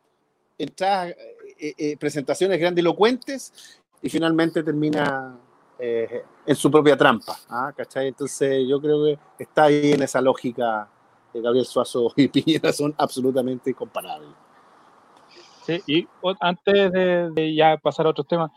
[0.58, 1.14] entradas
[1.58, 5.38] eh, eh, presentaciones grandilocuentes y finalmente termina
[5.78, 7.36] eh, en su propia trampa.
[7.48, 7.72] ¿ah?
[7.96, 10.88] Entonces yo creo que está ahí en esa lógica.
[11.32, 14.30] de Gabriel Suazo y Piñera son absolutamente comparables.
[15.64, 16.08] Sí, y
[16.40, 18.50] antes de, ya pasar a otros temas,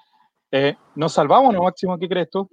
[0.96, 2.00] ¿nos salvamos, no, Máximo?
[2.00, 2.50] ¿Qué crees tú?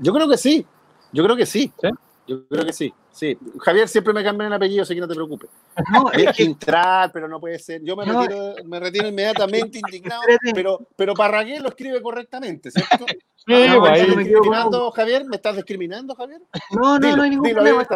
[0.00, 0.66] Yo creo que sí,
[1.12, 1.72] yo creo que sí.
[1.80, 1.88] ¿Sí?
[2.26, 3.36] Yo creo que sí, sí.
[3.60, 5.50] Javier siempre me cambia el apellido, así que no te preocupes.
[5.92, 7.82] No, es que entrar, pero no puede ser.
[7.84, 10.22] Yo me, retiro, me retiro inmediatamente indignado,
[10.54, 13.04] pero, pero Parragué lo escribe correctamente, ¿cierto?
[13.46, 15.24] Sí, no, ¿Me estás discriminando, Javier?
[15.26, 16.40] ¿Me estás discriminando, Javier?
[16.70, 17.86] No, no, no hay ningún problema.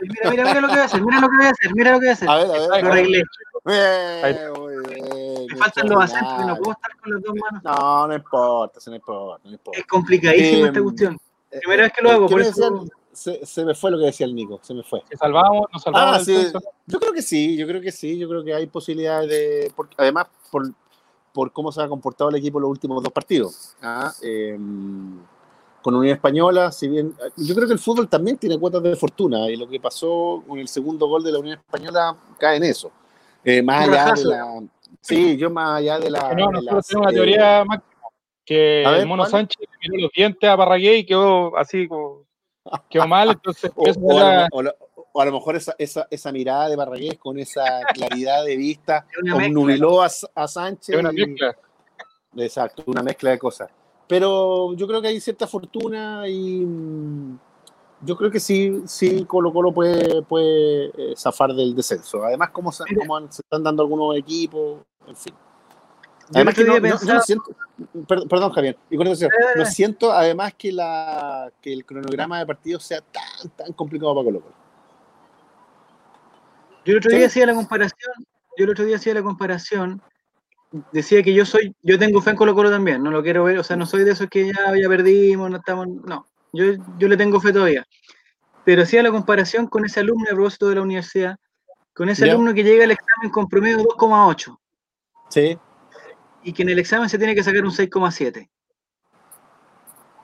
[0.00, 1.92] Mira, mira, mira lo que voy a hacer, mira lo que voy a hacer, mira
[1.92, 2.28] lo que voy a hacer.
[2.30, 2.84] A ver, a ver.
[2.84, 3.22] Lo arreglé.
[3.64, 7.62] Me faltan los acentos y no puedo estar con las dos manos.
[7.62, 9.78] No, no importa, no importa, no importa.
[9.78, 11.20] Es complicadísima esta cuestión.
[11.50, 14.58] Primera vez que lo hago, por eso se, me fue lo que decía el Nico,
[14.62, 15.02] se me fue.
[15.08, 15.66] ¿Se salvamos?
[15.72, 16.16] ¿Nos salvamos?
[16.16, 16.52] Ah, sí.
[16.86, 19.72] Yo creo que sí, yo creo que sí, yo creo que hay posibilidades de.
[19.76, 20.72] Porque, además, por,
[21.32, 23.74] por cómo se ha comportado el equipo en los últimos dos partidos.
[23.82, 24.12] ¿ah?
[24.22, 25.18] Em,
[25.82, 27.14] con Unión Española, si bien.
[27.36, 30.58] Yo creo que el fútbol también tiene cuotas de fortuna y lo que pasó con
[30.58, 32.90] el segundo gol de la Unión Española cae en eso.
[33.44, 34.62] Eh, más allá de la.
[35.00, 36.34] Sí, yo más allá de la.
[36.34, 37.92] No, nosotros tenemos una teoría, Máximo,
[38.44, 42.11] que el Mono Sánchez miró los dientes a Parragué y quedó así como
[42.88, 43.70] quedó mal, entonces...
[43.74, 49.06] o, a lo, mejor esa, esa, esa, mirada de Barragués con esa claridad de vista
[49.34, 50.96] obnubiló a, a Sánchez.
[50.96, 51.54] una mezcla.
[52.36, 53.70] exacto, una mezcla de cosas.
[54.08, 57.38] Pero yo creo que hay cierta fortuna y mm,
[58.02, 62.24] yo creo que sí, sí Colo Colo puede, puede eh, zafar del descenso.
[62.24, 65.34] Además, como se, como se están dando algunos equipos, en fin.
[66.34, 67.56] Además que no, siento,
[68.06, 69.66] perdón, Javier, y con eso, no eh.
[69.66, 74.40] siento además que, la, que el cronograma de partidos sea tan, tan complicado para Colo
[74.40, 74.54] Colo.
[76.84, 78.12] Yo el otro día hacía la comparación,
[78.56, 80.00] yo el otro día hacía la comparación,
[80.92, 83.58] decía que yo soy, yo tengo fe en Colo Colo también, no lo quiero ver,
[83.58, 86.64] o sea, no soy de esos que ya, ya perdimos, no estamos, no, yo,
[86.98, 87.86] yo le tengo fe todavía.
[88.64, 91.36] Pero hacía la comparación con ese alumno a propósito de la universidad,
[91.94, 94.56] con ese alumno que llega al examen con promedio 2,8.
[95.30, 95.58] Sí
[96.42, 98.48] y que en el examen se tiene que sacar un 6,7.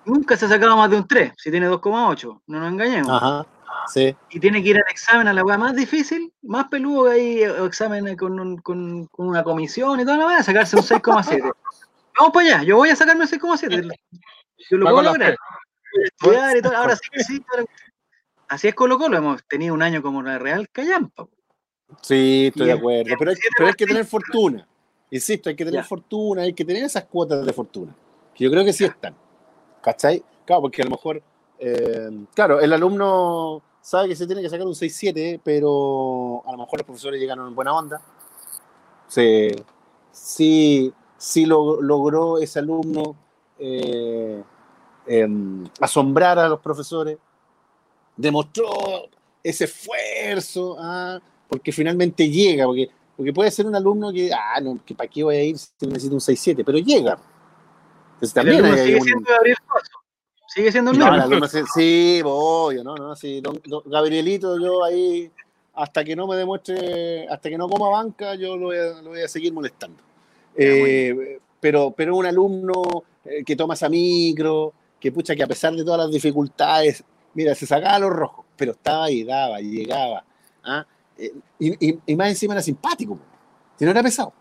[0.04, 3.10] Nunca se ha sacado más de un 3, si tiene 2,8, no nos engañemos.
[3.10, 3.46] Ajá,
[3.92, 4.16] sí.
[4.30, 7.44] Y tiene que ir al examen a la weá más difícil, más peludo que hay
[7.44, 11.52] o examen con, con, con, una comisión y toda la weá, sacarse un 6,7.
[12.18, 13.90] Vamos para allá, yo voy a sacarme un 6,7.
[14.70, 15.36] Yo lo puedo lograr.
[15.94, 16.76] Voy a estudiar y todo.
[16.76, 17.44] Ahora sí sí.
[18.48, 21.28] Así es Colo Colo, hemos tenido un año como la Real Callampa.
[22.02, 23.14] Sí, estoy de acuerdo.
[23.18, 24.66] Pero pero hay que tener fortuna.
[25.10, 27.94] Insisto, hay que tener fortuna, hay que tener esas cuotas de fortuna,
[28.34, 29.14] que yo creo que sí están.
[29.80, 30.22] ¿Cachai?
[30.44, 31.22] Claro, porque a lo mejor,
[31.58, 36.58] eh, claro, el alumno sabe que se tiene que sacar un 6-7, pero a lo
[36.58, 38.02] mejor los profesores llegaron en buena onda.
[39.06, 39.50] Sí,
[40.12, 43.16] sí, sí logró ese alumno
[43.58, 44.42] eh,
[45.06, 47.16] em, asombrar a los profesores,
[48.16, 49.08] demostró
[49.42, 51.18] ese esfuerzo, ah,
[51.48, 55.24] porque finalmente llega, porque porque puede ser un alumno que, ah, no, que para qué
[55.24, 57.18] voy a ir si necesito un 6-7, pero llega.
[58.14, 59.56] Entonces también hay sigue siendo Gabriel
[60.46, 61.48] Sigue siendo el mismo.
[61.74, 63.42] sí, voy, no, no, sí.
[63.86, 65.28] Gabrielito, yo ahí,
[65.74, 69.52] hasta que no me demuestre, hasta que no coma banca, yo lo voy a, seguir
[69.52, 70.00] molestando.
[70.54, 75.74] Eh, pero, pero un alumno eh, que toma esa micro, que pucha, que a pesar
[75.74, 77.02] de todas las dificultades,
[77.34, 80.24] mira, se sacaba los rojos, pero estaba ahí, daba, llegaba.
[80.62, 80.86] ¿ah?
[81.18, 81.32] Eh,
[82.06, 83.18] y, más encima era simpático,
[83.76, 84.32] si no era pesado.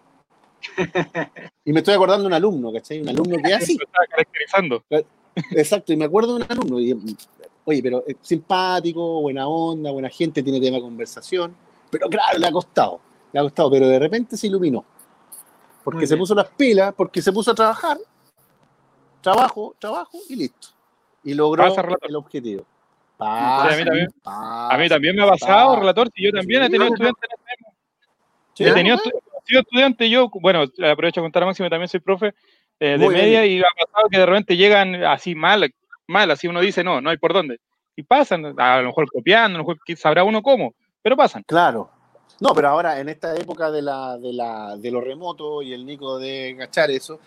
[1.65, 3.01] y me estoy acordando de un alumno, ¿cachai?
[3.01, 3.77] Un alumno que así.
[4.09, 4.83] caracterizando.
[5.51, 6.79] Exacto, y me acuerdo de un alumno.
[6.79, 6.95] Y,
[7.65, 11.55] oye, pero es simpático, buena onda, buena gente, tiene tema de conversación.
[11.89, 12.99] Pero claro, le ha costado.
[13.33, 14.85] Le ha costado, pero de repente se iluminó.
[15.83, 17.97] Porque se puso las pilas, porque se puso a trabajar.
[19.21, 20.69] Trabajo, trabajo y listo.
[21.23, 21.65] Y logró
[22.01, 22.65] el objetivo
[23.19, 27.29] a, mí también, me ha pasado, relator, si yo también he tenido estudiantes
[28.57, 28.97] en He tenido
[29.47, 32.33] sido estudiante yo, bueno, aprovecho a contar a Máximo, también soy profe
[32.79, 35.73] eh, de media y ha pasado que de repente llegan así mal,
[36.05, 37.59] mal, así uno dice, no, no hay por dónde.
[37.95, 41.43] Y pasan, a lo mejor copiando, a lo mejor sabrá uno cómo, pero pasan.
[41.43, 41.89] Claro.
[42.39, 45.85] No, pero ahora en esta época de, la, de, la, de lo remoto y el
[45.85, 47.19] Nico de cachar eso,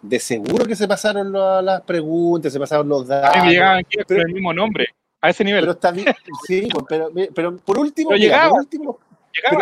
[0.00, 3.44] de seguro que se pasaron las preguntas, se pasaron los datos.
[3.44, 4.86] me llegaban aquí con el mismo nombre
[5.26, 5.62] a ese nivel.
[5.62, 6.06] Pero está bien,
[6.46, 8.98] sí, pues, pero, pero por último, pero por último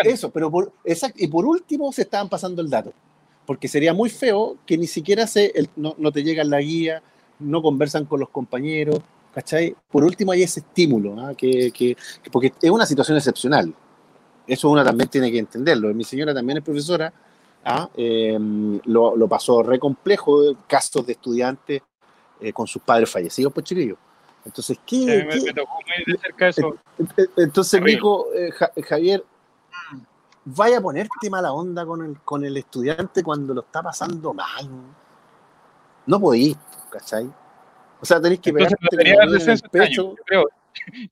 [0.04, 2.92] eso, pero por, exacto, y por último se estaban pasando el dato,
[3.46, 7.02] porque sería muy feo que ni siquiera se, no, no, te llega la guía,
[7.40, 9.00] no conversan con los compañeros,
[9.32, 9.74] ¿cachai?
[9.90, 11.34] Por último hay ese estímulo, ¿ah?
[11.34, 11.96] que, que,
[12.30, 13.74] porque es una situación excepcional,
[14.46, 17.12] eso una también tiene que entenderlo, mi señora también es profesora,
[17.64, 17.88] ¿ah?
[17.96, 21.82] em, lo, lo, pasó re complejo, casos de estudiantes
[22.40, 23.98] eh, con sus padres fallecidos, pues chiquillos.
[24.44, 25.26] Entonces, ¿qué?
[27.36, 28.50] Entonces, dijo eh,
[28.82, 29.24] Javier,
[30.44, 34.68] vaya a ponerte mala onda con el, con el estudiante cuando lo está pasando mal.
[36.06, 36.56] No podís,
[36.90, 37.30] ¿cachai?
[38.00, 40.14] O sea, tenéis que pegarte en el pecho.
[40.26, 40.48] creo.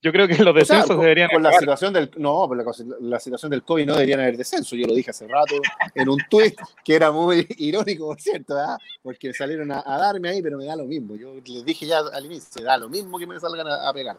[0.01, 2.63] Yo creo que los descensos deberían con la situación del no, pero
[2.99, 4.75] la, situación del COVID no deberían haber descenso.
[4.75, 5.55] Yo lo dije hace rato
[5.95, 8.55] en un tweet que era muy irónico, por cierto,
[9.01, 11.15] porque salieron a, darme ahí, pero me da lo mismo.
[11.15, 14.17] Yo les dije ya al inicio, se da lo mismo que me salgan a, pegar.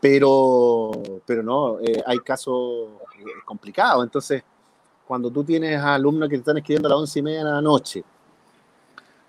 [0.00, 0.90] Pero,
[1.24, 4.04] pero no, eh, hay casos eh, complicados.
[4.04, 4.42] Entonces,
[5.06, 7.50] cuando tú tienes a alumnos que te están escribiendo a las once y media de
[7.50, 8.04] la noche,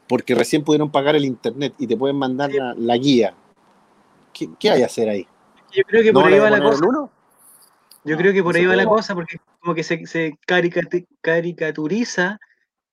[0.08, 3.34] porque recién pudieron pagar el internet y te pueden mandar la guía
[4.60, 5.28] ¿Qué, hay a hacer ahí?
[5.71, 6.82] Yo creo que por ahí va la cosa.
[8.04, 10.38] Yo creo que por ahí va la cosa, porque como que se, se
[11.21, 12.39] caricaturiza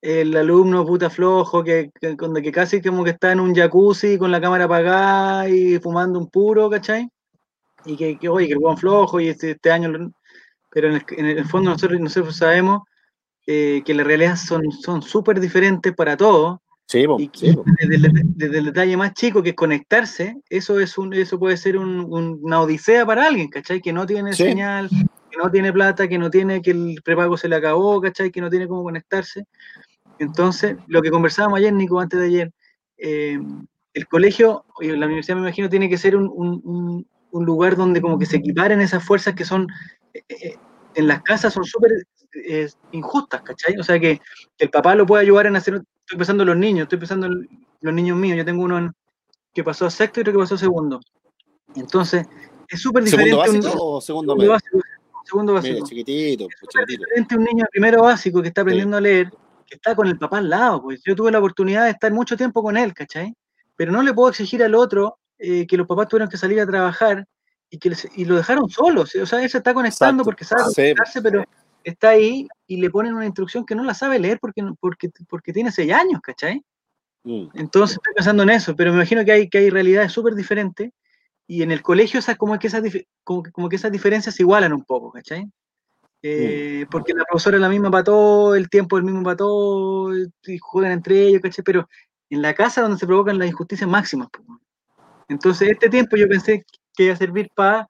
[0.00, 4.30] el alumno puta flojo, que, que, que, casi como que está en un jacuzzi con
[4.30, 7.08] la cámara apagada y fumando un puro, ¿cachai?
[7.86, 10.12] Y que, que oye, que el buen flojo y este, este año...
[10.70, 12.82] Pero en el, en el, fondo nosotros, nosotros sabemos
[13.46, 19.42] eh, que las realidades son súper diferentes para todos Sí, desde, el, detalle más chico
[19.42, 23.80] que es conectarse, eso es un, eso puede ser una odisea para alguien, ¿cachai?
[23.80, 27.48] Que no tiene señal, que no tiene plata, que no tiene, que el prepago se
[27.48, 28.30] le acabó, ¿cachai?
[28.30, 29.46] Que no tiene cómo conectarse.
[30.18, 32.52] Entonces, lo que conversábamos ayer, Nico, antes de ayer,
[32.98, 33.40] eh,
[33.94, 38.36] el colegio, la universidad me imagino, tiene que ser un, lugar donde como que se
[38.36, 39.66] equiparen esas fuerzas que son,
[40.12, 40.56] eh, eh,
[40.94, 41.90] en las casas son súper
[42.92, 43.76] injustas, ¿cachai?
[43.78, 44.20] O sea, que,
[44.58, 47.48] el papá lo puede ayudar en hacer estoy pensando en los niños, estoy pensando en
[47.80, 48.36] los niños míos.
[48.36, 48.92] Yo tengo uno
[49.52, 51.00] que pasó a sexto y otro que pasó a segundo.
[51.74, 52.26] Entonces,
[52.68, 53.30] es súper diferente.
[53.30, 54.80] ¿Segundo básico o segundo, básico?
[55.24, 55.86] Segundo básico.
[55.86, 57.04] chiquitito, es chiquitito.
[57.04, 59.30] diferente un niño primero básico que está aprendiendo a leer,
[59.66, 60.82] que está con el papá al lado.
[60.82, 63.34] Pues yo tuve la oportunidad de estar mucho tiempo con él, ¿cachai?
[63.76, 66.66] Pero no le puedo exigir al otro eh, que los papás tuvieron que salir a
[66.66, 67.26] trabajar
[67.70, 69.02] y que y lo dejaron solo.
[69.02, 71.44] O sea, él se está conectando porque sabe conectarse, pero
[71.84, 75.52] está ahí y le ponen una instrucción que no la sabe leer porque, porque, porque
[75.52, 76.62] tiene seis años, ¿cachai?
[77.22, 77.46] Mm.
[77.54, 80.90] Entonces estoy pensando en eso, pero me imagino que hay, que hay realidades súper diferentes
[81.46, 82.82] y en el colegio esas, como, que esas,
[83.22, 85.46] como, como que esas diferencias se igualan un poco, ¿cachai?
[86.22, 86.90] Eh, mm.
[86.90, 90.16] porque la profesora es la misma para todo, el tiempo es el mismo para todo,
[90.16, 91.62] y juegan entre ellos, ¿cachai?
[91.62, 91.88] Pero
[92.30, 94.28] en la casa donde se provocan las injusticias máximas.
[95.28, 96.64] Entonces, este tiempo yo pensé
[96.96, 97.88] que iba a servir para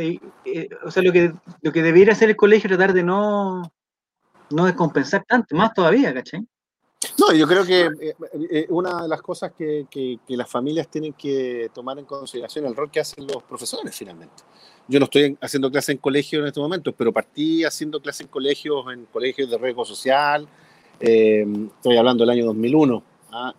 [0.00, 3.02] eh, eh, o sea, lo que, lo que debiera hacer el colegio es tratar de
[3.02, 3.72] no,
[4.50, 6.46] no descompensar tanto, más todavía, ¿cachai?
[7.18, 7.88] No, yo creo que
[8.50, 12.76] eh, una de las cosas que, que, las familias tienen que tomar en consideración el
[12.76, 14.44] rol que hacen los profesores finalmente.
[14.86, 18.28] Yo no estoy haciendo clase en colegio en este momento, pero partí haciendo clase en
[18.28, 20.48] colegios, en colegios de riesgo social.
[21.00, 23.02] estoy hablando del año 2001.
[23.32, 23.52] ¿ah?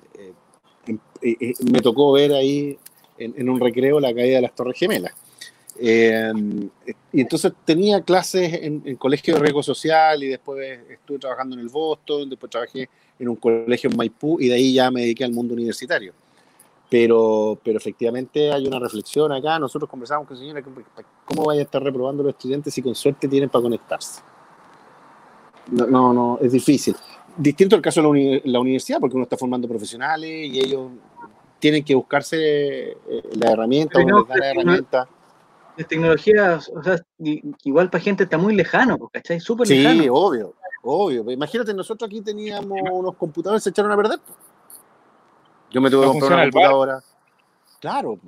[1.72, 2.78] me tocó ver ahí
[3.18, 5.14] en, en, un recreo la caída de las Torres Gemelas.
[5.82, 6.34] Eh,
[7.14, 11.62] y entonces tenía clases en, en, colegio de riesgo social y después estuve trabajando en
[11.62, 15.24] el Boston, después trabajé en un colegio en Maipú y de ahí ya me dediqué
[15.24, 16.14] al mundo universitario.
[16.90, 20.62] Pero, pero efectivamente hay una reflexión acá.Nosotros conversamos con señora,
[21.24, 24.22] ¿cómo vaya a estar reprobando los estudiantes si con suerte tienen para conectarse?
[25.72, 26.96] No, no, no es difícil.
[27.38, 30.90] Distinto el caso de la, universidad, porque uno está formando profesionales y ellos
[31.60, 32.38] tienen que buscarse
[32.92, 32.98] eh,
[33.34, 35.10] la herramienta, o les da la herramienta
[35.80, 36.98] las tecnologías, o sea,
[37.64, 39.40] igual para gente está muy lejano, pues, ¿cachai?
[39.40, 40.04] Súper sí, lejano.
[40.04, 41.32] Sí, obvio, obvio.
[41.32, 44.20] Imagínate, nosotros aquí teníamos unos computadores se echaron a perder.
[45.72, 47.00] Yo me tuve que comprar una computadora.
[47.80, 48.20] Claro.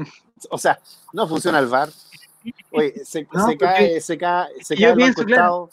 [0.49, 0.79] O sea,
[1.11, 1.89] no funciona el VAR.
[2.71, 5.69] Oye, se, se cae, se cae, se cae yo pienso, claro,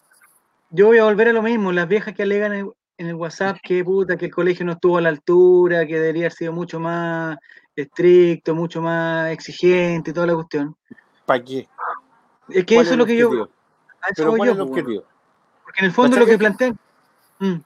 [0.71, 3.57] yo voy a volver a lo mismo, las viejas que alegan en, en el WhatsApp
[3.62, 6.81] que puta, que el colegio no estuvo a la altura, que debería haber sido mucho
[6.81, 7.38] más
[7.77, 10.77] estricto, mucho más exigente y toda la cuestión.
[11.29, 11.69] ¿Para qué?
[12.49, 13.51] Es que eso es lo que yo.
[14.17, 15.05] ¿Pero cuál es el objetivo?
[15.62, 16.79] Porque en el fondo lo que plantean.
[17.38, 17.57] Mm.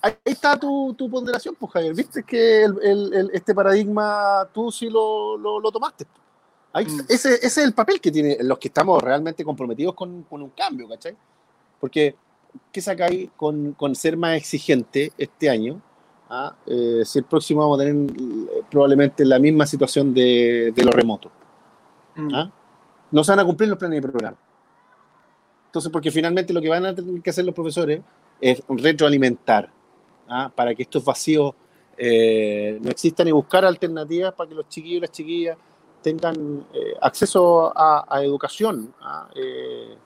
[0.00, 1.94] Ahí está tu, tu, ponderación, pues Javier.
[1.94, 6.08] Viste que el, el, este paradigma tú sí lo, lo, lo tomaste.
[6.72, 7.00] Ahí, mm.
[7.08, 10.50] ese, ese, es el papel que tienen los que estamos realmente comprometidos con, con un
[10.50, 11.16] cambio, ¿cachai?
[11.78, 12.16] Porque,
[12.72, 15.80] ¿qué sacáis con, con ser más exigente este año?
[16.28, 16.56] ¿Ah?
[16.66, 20.90] Eh, si el próximo vamos a tener eh, probablemente la misma situación de, de lo
[20.90, 21.30] remoto.
[22.16, 22.50] Mm.
[23.12, 24.36] No se van a cumplir los planes de programa.
[25.66, 28.00] Entonces, porque finalmente lo que van a tener que hacer los profesores
[28.40, 29.70] es retroalimentar
[30.28, 30.50] ¿ah?
[30.54, 31.54] para que estos vacíos
[31.96, 35.56] eh, no existan y buscar alternativas para que los chiquillos y las chiquillas
[36.02, 38.92] tengan eh, acceso a, a educación.
[39.00, 39.28] ¿ah?
[39.34, 39.96] Eh,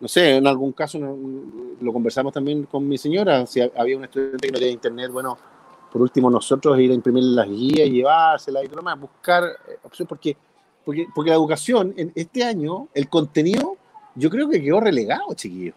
[0.00, 4.46] no sé, en algún caso lo conversamos también con mi señora, si había un estudiante
[4.46, 5.36] que no tenía internet, bueno,
[5.92, 9.44] por último nosotros ir a imprimir las guías, llevárselas y todo buscar
[9.82, 10.36] opciones, porque,
[10.84, 13.76] porque, porque la educación en este año, el contenido,
[14.14, 15.74] yo creo que quedó relegado, chiquillos.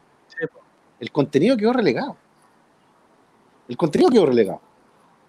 [0.99, 2.15] El contenido quedó relegado.
[3.67, 4.61] El contenido quedó relegado.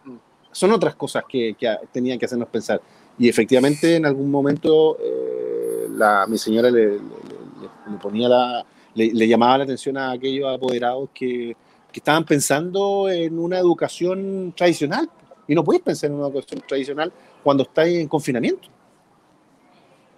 [0.04, 0.16] Mm.
[0.52, 2.80] Son otras cosas que, que tenían que hacernos pensar.
[3.18, 9.58] Y efectivamente, en algún momento, eh, la, mi señora le, le, ponía la, le, llamaba
[9.58, 11.56] la atención a aquellos apoderados que,
[11.92, 15.08] que, estaban pensando en una educación tradicional.
[15.46, 18.68] Y no podéis pensar en una educación tradicional cuando estáis en confinamiento.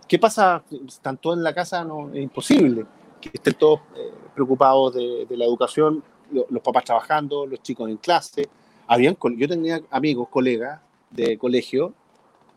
[0.09, 0.63] ¿Qué pasa?
[0.87, 2.87] Están todos en la casa, no, es imposible
[3.21, 7.97] que estén todos eh, preocupados de, de la educación los papás trabajando, los chicos en
[7.99, 8.49] clase.
[8.87, 11.93] Habían, yo tenía amigos, colegas de colegio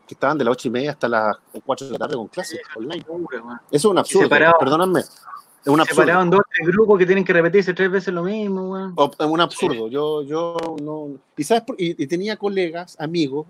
[0.06, 2.60] que estaban de las ocho y media hasta las 4 de la tarde con clases
[2.76, 3.04] online.
[3.04, 5.00] Eso es un absurdo, perdóname.
[5.00, 6.02] Es un absurdo.
[6.02, 8.76] Separaron dos tres grupos que tienen que repetirse tres veces lo mismo.
[9.18, 9.88] Es un absurdo.
[9.88, 11.10] Yo, yo no.
[11.36, 13.46] Y, ¿sabes y, tenía colegas, amigos,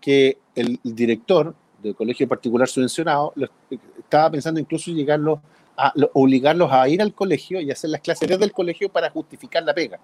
[0.00, 3.32] que el, director del colegio particular subvencionado
[3.98, 5.40] estaba pensando incluso llegarlos
[5.76, 9.62] a obligarlos a ir al colegio y hacer las clases desde el colegio para justificar
[9.62, 9.98] la pega.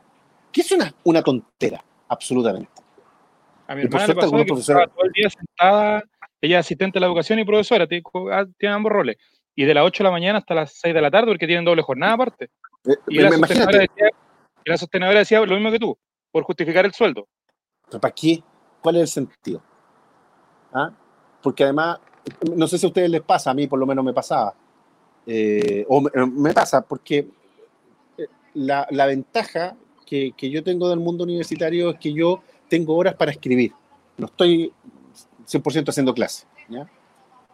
[0.50, 2.82] Que es una, una tontera, absolutamente.
[3.66, 6.02] A mi hermana le pasó que todo el día sentada,
[6.40, 9.16] ella es asistente de la educación y profesora, ah, tiene, ambos roles.
[9.54, 11.64] Y de las 8 de la mañana hasta las 6 de la tarde, porque tienen
[11.64, 12.50] doble jornada aparte.
[12.84, 14.10] Eh, y, la sostenedora decía,
[14.64, 15.98] y la sostenedora decía lo mismo que tú,
[16.30, 17.26] por justificar el sueldo.
[18.00, 18.42] ¿Para qué?
[18.80, 19.62] ¿Cuál es el sentido?
[20.72, 20.90] ¿Ah?
[21.46, 22.00] Porque además,
[22.56, 24.52] no sé si a ustedes les pasa, a mí por lo menos me pasaba
[25.28, 27.28] eh, o me, pasa porque
[28.18, 32.96] eh, la, la ventaja que, que, yo tengo del mundo universitario es que yo tengo
[32.96, 33.70] horas para escribir.
[34.16, 34.72] No estoy
[35.48, 36.46] 100% haciendo clase.
[36.68, 36.90] ¿ya?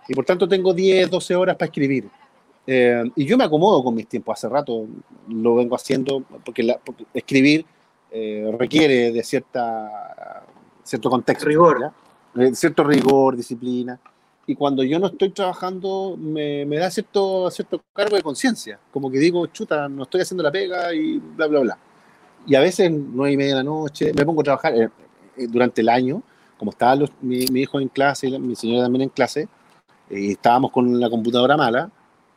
[0.09, 2.09] Y por tanto tengo 10, 12 horas para escribir.
[2.66, 4.38] Eh, y yo me acomodo con mis tiempos.
[4.38, 4.87] Hace rato
[5.28, 7.66] lo vengo haciendo porque, la, porque escribir
[8.59, 10.46] requiere de cierta,
[10.83, 11.44] cierto contexto.
[11.44, 11.92] Rigor.
[12.55, 13.99] Cierto rigor, disciplina
[14.47, 19.11] y cuando yo no estoy trabajando me, me da cierto, cierto cargo de conciencia, como
[19.11, 21.79] que digo, chuta, no estoy haciendo la pega y bla, bla, bla.
[22.47, 24.88] Y a veces, nueve y media de la noche, me pongo a trabajar eh,
[25.37, 26.23] eh, durante el año,
[26.59, 29.49] como estaba mi, mi, hijo en clase y mi señora también en clase,
[30.11, 31.90] eh, y estábamos con la computadora mala,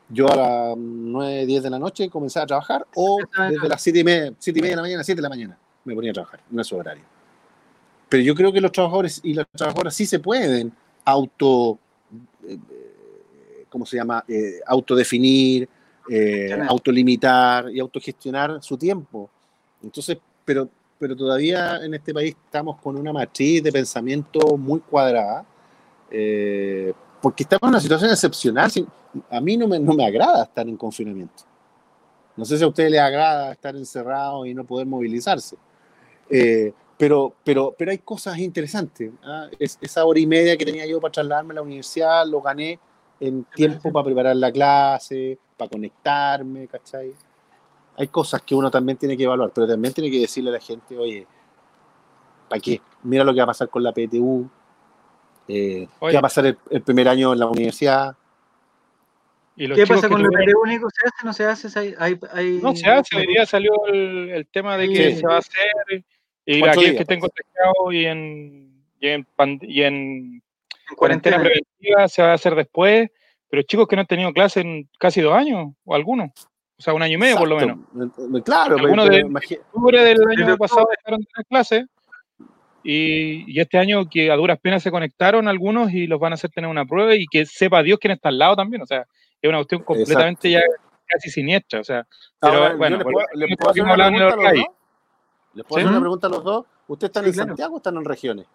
[0.08, 3.18] yo a las 9, 10 de la noche comenzaba a trabajar, o
[3.50, 5.58] desde las 7 y media, siete y media de la mañana, 7 de la mañana,
[5.84, 7.15] me ponía a trabajar, no es horario.
[8.10, 10.72] Pero yo creo que los trabajadores y las trabajadoras sí se pueden
[11.04, 11.80] auto
[12.48, 12.58] eh,
[13.70, 14.24] ¿cómo se llama?
[14.28, 15.68] Eh, autodefinir,
[16.10, 19.30] eh, autolimitar y autogestionar su tiempo.
[19.84, 25.46] Entonces, pero, pero todavía en este país estamos con una matriz de pensamiento muy cuadrada,
[27.22, 28.72] porque estamos en una situación excepcional.
[29.30, 31.44] A mí no me, no me agrada estar en confinamiento.
[32.38, 35.58] No sé si a usted le agrada estar encerrado y no poder movilizarse.
[36.98, 39.12] Pero, pero, pero hay cosas interesantes.
[39.24, 39.48] ¿ah?
[39.60, 42.80] Es, esa hora y media que tenía yo para trasladarme a la universidad, lo gané
[43.20, 47.14] en tiempo para preparar la clase, para conectarme, ¿cachai?
[47.98, 50.60] Hay cosas que uno también tiene que evaluar, pero también tiene que decirle a la
[50.60, 51.26] gente, oye,
[52.50, 52.82] ¿para qué?
[53.04, 54.50] Mira lo que va a pasar con la PTU,
[55.48, 58.16] eh, qué va a pasar el, primer año en la universidad.
[59.56, 60.90] ¿Qué pasa con la PTU único?
[60.90, 61.96] ¿Se hace o no se hace?
[61.98, 62.60] Hay, hay...
[62.62, 66.04] No se hace, hoy día salió el, el tema de que se va a hacer
[66.46, 69.28] y aquí que tengo testeado y en, y en,
[69.62, 70.44] y en
[70.96, 73.10] cuarentena preventiva se va a hacer después,
[73.50, 76.32] pero chicos que no han tenido clase en casi dos años, o algunos.
[76.78, 77.80] O sea, un año y medio por lo menos.
[78.44, 81.86] Claro, Algunos de octubre del año pasado dejaron de tener clases
[82.84, 86.36] y, y, este año que a duras penas se conectaron algunos y los van a
[86.36, 88.82] hacer tener una prueba y que sepa Dios quién está al lado también.
[88.82, 89.06] O sea,
[89.42, 90.62] es una cuestión completamente ya
[91.08, 91.80] casi siniestra.
[91.80, 92.06] O sea,
[92.40, 94.66] pero bueno, ¿le puedo, ¿le puedo hacer una pregunta dos?
[95.56, 96.66] ¿Les puedo hacer una pregunta a los dos?
[96.88, 97.48] ¿Ustedes están Sí, en claro.
[97.50, 98.46] Santiago o están en regiones?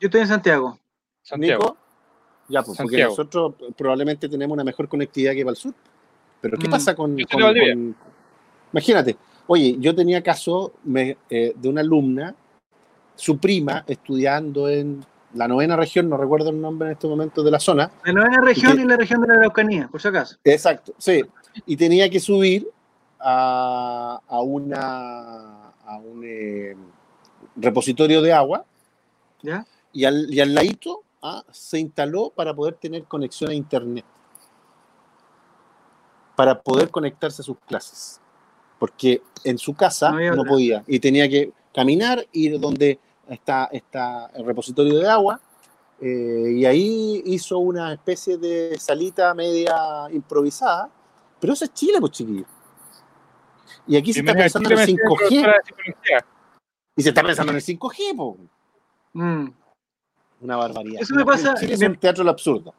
[0.00, 0.78] Yo estoy en Santiago.
[1.22, 1.62] Santiago.
[1.64, 1.76] Nico,
[2.48, 5.72] ya, pues, porque nosotros probablemente tenemos una mejor conectividad que para el sur.
[6.40, 6.70] Pero ¿qué Mm.
[6.70, 7.16] pasa con,
[8.72, 12.34] Imagínate, oye, yo tenía caso me- eh, de una alumna,
[13.14, 15.04] su prima, estudiando en
[15.34, 17.90] la novena región, no recuerdo el nombre en este momento de la zona.
[18.04, 20.36] La novena región y la región de la Araucanía, por si acaso.
[20.44, 21.22] Exacto, sí.
[21.66, 22.68] Y tenía que subir
[23.18, 26.76] a, a una a un eh,
[27.56, 28.64] repositorio de agua
[29.42, 29.66] ¿Ya?
[29.92, 34.04] y al, y al ladito ah, se instaló para poder tener conexión a internet.
[36.36, 38.20] Para poder conectarse a sus clases.
[38.78, 40.84] Porque en su casa No podía.
[40.86, 45.40] Y tenía que caminar, ir donde está, está el repositorio de agua.
[46.00, 50.90] eh, y ahí hizo una especie de salita media improvisada.
[51.40, 52.46] Pero eso es Chile, pues chiquillos.
[53.86, 55.42] Y aquí se está pensando en el Chile, me decía 5G.
[55.42, 56.26] la profesora de psicología.
[56.96, 58.50] Y se está pensando en el 5G, pues.
[59.14, 59.50] Mm.
[60.40, 61.00] Una barbaridad.
[61.02, 62.74] Eso me pasa- Chile es un teatro del absurdo.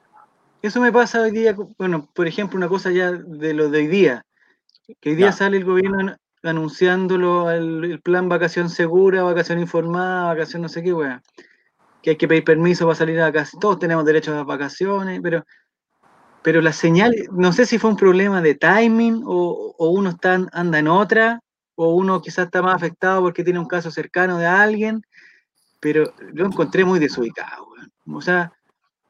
[0.61, 3.87] Eso me pasa hoy día, bueno, por ejemplo, una cosa ya de lo de hoy
[3.87, 4.25] día,
[4.99, 5.31] que hoy día Ya.
[5.31, 10.83] sale el gobierno an- anunciándolo el, el plan vacación segura, vacación informada, vacación no sé
[10.83, 11.21] qué, weá.
[12.01, 15.45] Que hay que pedir permiso para salir a vacaciones, todos tenemos derecho a vacaciones, pero,
[16.41, 20.39] pero la señal, no sé si fue un problema de timing o, o uno está,
[20.51, 21.41] anda en otra,
[21.75, 25.01] o uno quizás está más afectado porque tiene un caso cercano de alguien,
[25.79, 27.91] pero lo encontré muy desubicado, weón.
[28.17, 28.51] O sea,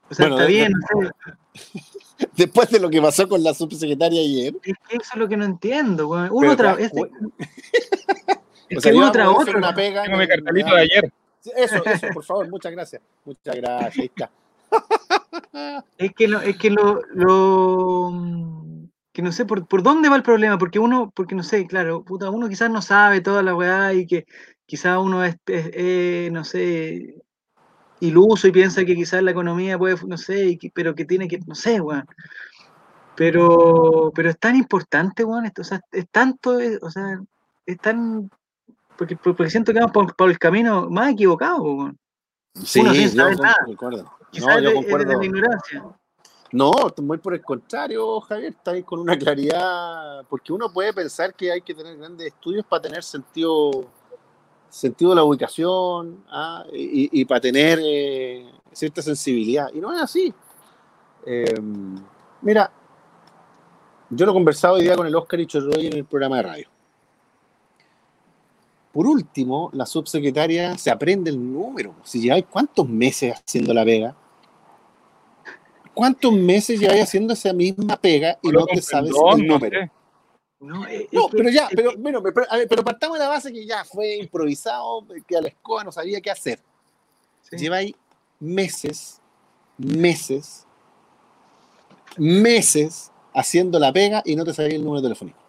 [0.10, 1.12] o sea, Bueno, está de- bien, no sé,
[2.36, 4.54] Después de lo que pasó con la subsecretaria ayer.
[4.64, 6.30] Es que eso es lo que no entiendo, weón.
[6.32, 7.02] Uno Pero tra- te- este-
[8.70, 9.58] es o sea, que uno tras otro.
[9.58, 10.04] una pega.
[10.04, 11.14] Tengo mi cartelito de ayer.
[11.56, 13.02] Eso, eso, por favor, muchas gracias.
[13.26, 14.30] Muchas gracias, ahí está.
[15.98, 18.14] Es que lo, es que lo, lo-
[19.12, 22.04] que no sé por, por dónde va el problema, porque uno, porque no sé, claro,
[22.04, 24.26] puta, uno quizás no sabe toda la weá y que
[24.66, 27.16] quizás uno es, es- es, no sé,
[28.00, 31.28] iluso y piensa que quizás la economía puede, no sé, y que- pero que tiene
[31.28, 32.06] que, no sé, weón.
[33.16, 37.20] Pero, pero es tan importante, weón, esto, o sea, es tanto, eh, o sea,
[37.66, 38.30] es tan,
[38.98, 41.98] porque, porque siento que vamos por, por el camino más equivocado, weón.
[42.64, 43.56] Sí, Uno sin saber nada.
[44.32, 45.24] Quizás No, yo de- de concuerdo.
[45.24, 45.84] ignorancia.
[46.52, 46.72] No,
[47.04, 51.52] muy por el contrario, Javier, está ahí con una claridad, porque uno puede pensar que
[51.52, 53.86] hay que tener grandes estudios para tener sentido,
[54.68, 59.70] sentido de la ubicación ah, y, y para tener eh, cierta sensibilidad.
[59.74, 60.34] Y no es así.
[61.26, 61.54] Eh,
[62.42, 62.72] mira,
[64.10, 66.42] yo lo he conversado hoy día con el Oscar y Chorroy en el programa de
[66.44, 66.68] radio.
[69.00, 71.96] Por último, la subsecretaria se aprende el número.
[72.04, 74.14] Si lleváis cuántos meses haciendo la pega,
[75.94, 79.90] ¿Cuántos meses lleváis haciendo esa misma pega y no te sabes Perdón, el número?
[80.60, 83.66] No, es- pero ya, pero, bueno, pero, a ver, pero partamos de la base que
[83.66, 86.60] ya fue improvisado, que a la escoba no sabía qué hacer.
[87.44, 87.56] sí.
[87.56, 87.96] Lleváis
[88.38, 89.22] meses,
[89.78, 90.68] meses,
[92.18, 95.40] meses haciendo la pega y no te sabía el número telefónico.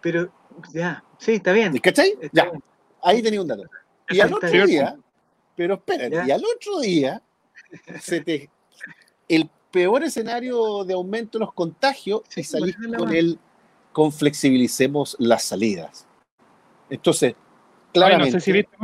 [0.00, 0.30] Pero,
[0.72, 1.76] ya, sí, está bien.
[1.78, 2.14] ¿Cachai?
[2.20, 2.62] está Ya, bien.
[3.02, 3.64] ahí tenía un dato.
[4.08, 4.66] Y al otro bien.
[4.66, 4.98] día,
[5.56, 6.26] pero espérate, Ya.
[6.26, 7.22] y al otro día,
[8.00, 8.50] se te,
[9.28, 13.38] el peor escenario de aumento de los contagios Sí, es la con el
[13.92, 16.06] con flexibilicemos las salidas.
[16.88, 18.76] Entonces, Ay, claramente, no sé si viste,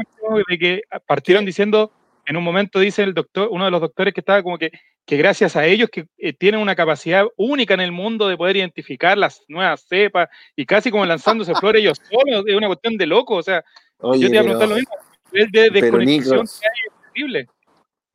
[0.48, 1.92] de que partieron diciendo,
[2.24, 4.70] en un momento dice el doctor, uno de los doctores que estaba como que,
[5.06, 8.56] que gracias a ellos que eh, tienen una capacidad única en el mundo de poder
[8.56, 13.06] identificar las nuevas cepas y casi como lanzándose flores ellos solos, es una cuestión de
[13.06, 13.64] loco, o sea,
[14.00, 14.94] oye, yo te iba a preguntar lo mismo,
[15.32, 17.48] el de desconexión que hay es terrible.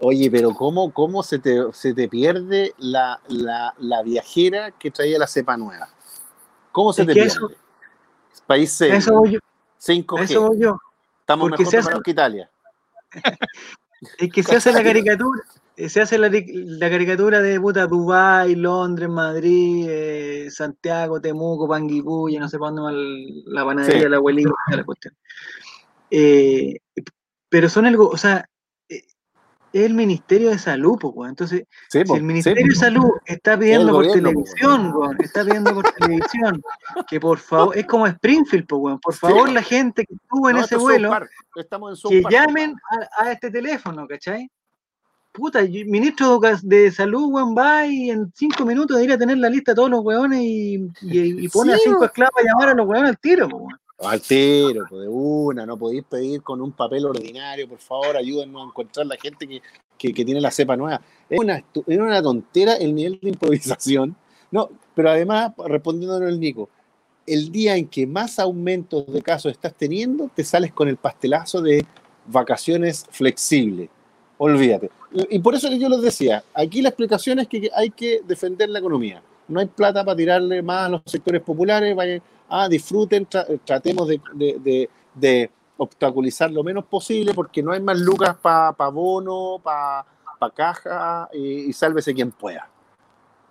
[0.04, 5.20] Oye, pero ¿cómo, cómo se, te, se te pierde la, la, la viajera que traía
[5.20, 5.88] la cepa nueva?
[6.72, 7.28] ¿Cómo se Es te pierde?
[7.30, 7.52] eso-
[8.48, 9.40] País A serio, eso voy yo.
[9.40, 10.78] a 5G, eso voy yo.
[11.20, 12.50] estamos porque mejor hace- que Italia.
[14.18, 15.42] Es que se hace la caricatura,
[15.78, 22.38] eh, se hace la, la caricatura de puta Dubái, Londres, Madrid, eh, Santiago, Temuco, Panguipulli,
[22.38, 22.92] no sé para dónde va
[23.54, 24.10] la panadería, Sí.
[24.10, 25.14] la abuelita, la cuestión.
[26.10, 26.80] Eh,
[27.50, 28.48] pero son algo, o sea,
[29.74, 31.30] es el Ministerio de Salud, pues, weón.
[31.30, 32.70] Entonces, Sí, si po, el Ministerio po.
[32.70, 36.62] de Salud está pidiendo por gobierno, po, televisión, weón, está pidiendo por televisión,
[37.10, 39.54] que por favor, es como Springfield, pues, weón, por favor, po.
[39.54, 41.12] la gente que estuvo en No, ese vuelo,
[41.56, 42.76] Estamos en que llamen
[43.18, 44.50] a, a este teléfono, ¿cachai?
[45.32, 49.76] puta, ministro de salud, weón, va y en cinco minutos debería tener la lista de
[49.76, 53.18] todos los weones y, y, pone a cinco esclavos a llamar a los weones al
[53.20, 53.80] tiro, weón.
[54.04, 58.66] Al tiro, de una, no podéis pedir con un papel ordinario, por favor, ayúdennos a
[58.66, 59.62] encontrar la gente que,
[59.98, 61.02] que, tiene la cepa nueva.
[61.30, 64.16] Es una, es una tontera el nivel de improvisación.
[64.50, 66.70] No, pero además, respondiendo al Nico,
[67.28, 71.62] el día en que más aumentos de casos estás teniendo, te sales con el pastelazo
[71.62, 71.86] de
[72.26, 73.90] vacaciones flexibles.
[74.38, 74.90] Olvídate.
[75.30, 78.80] Y por eso yo les decía, aquí la explicación es que hay que defender la
[78.80, 79.22] economía.
[79.48, 81.96] No hay plata para tirarle más a los sectores populares,
[82.52, 83.28] ah, disfruten,
[83.66, 90.06] tratemos de, obstaculizar lo menos posible porque no hay más lucas para pa bono, para
[90.38, 92.70] pa caja y, sálvese quien pueda.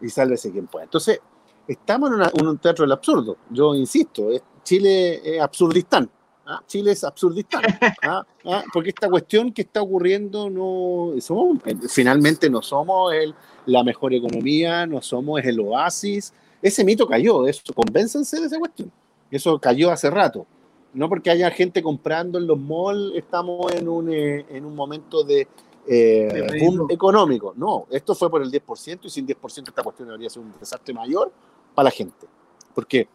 [0.00, 0.84] Y sálvese quien pueda.
[0.84, 1.20] Entonces,
[1.66, 3.36] estamos en, un teatro del absurdo.
[3.50, 4.28] Yo insisto,
[4.62, 6.08] Chile es absurdistán.
[6.46, 6.62] ¿ah?
[6.66, 7.62] Chile es absurdistán.
[8.02, 8.22] ¿ah?
[8.44, 8.64] ¿Ah?
[8.72, 13.34] Porque esta cuestión que está ocurriendo no somos, finalmente no somos el,
[13.66, 16.32] la mejor economía, no somos el oasis,
[16.62, 18.90] ese mito cayó, eso, convéncense de esa cuestión.
[19.30, 20.46] Eso cayó hace rato.
[20.92, 25.22] No porque haya gente comprando en los malls, estamos en un, eh, en un momento
[25.22, 25.46] de
[25.86, 27.54] eh, boom económico.
[27.56, 30.92] No, esto fue por el 10% y sin 10% esta cuestión debería ser un desastre
[30.92, 31.32] mayor
[31.74, 32.26] para la gente.
[32.74, 33.08] Porque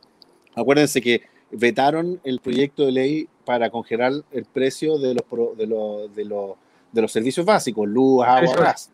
[0.56, 6.16] acuérdense que vetaron el proyecto de ley para congelar el precio de los, de los,
[6.16, 6.52] de los,
[6.92, 8.92] de los servicios básicos, luz, agua, gas.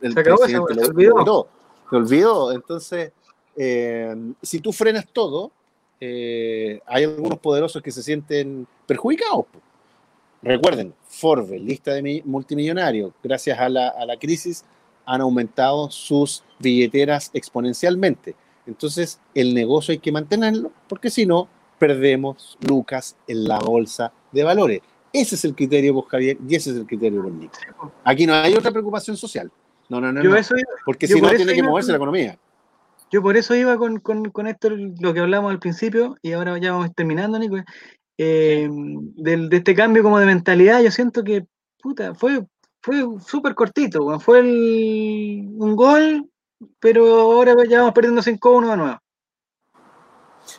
[0.00, 1.48] El se acabó, se, olvidó.
[1.90, 2.52] Se olvidó.
[2.52, 3.12] Entonces,
[3.62, 5.52] eh, si tú frenas todo,
[6.00, 9.44] eh, hay algunos poderosos que se sienten perjudicados.
[10.40, 14.64] Recuerden, Forbes, lista de multimillonarios, gracias a la, a la crisis
[15.04, 18.34] han aumentado sus billeteras exponencialmente.
[18.66, 21.46] Entonces, el negocio hay que mantenerlo, porque si no,
[21.78, 24.80] perdemos lucas en la bolsa de valores.
[25.12, 27.52] Ese es el criterio, vos, Javier, y ese es el criterio, Nico.
[28.04, 29.52] Aquí no hay otra preocupación social.
[29.90, 30.22] No, no, no.
[30.22, 30.36] no.
[30.86, 32.38] porque si no, tiene que moverse la economía.
[33.10, 36.72] Yo por eso iba con, con, esto, lo que hablamos al principio, y ahora ya
[36.72, 37.56] vamos terminando, Nico,
[38.16, 41.44] eh, de este cambio como de mentalidad, yo siento que,
[41.82, 42.46] puta, fue,
[42.80, 46.28] fue súper cortito, fue un gol,
[46.78, 48.98] pero ahora ya vamos perdiendo 5-1 de nuevo.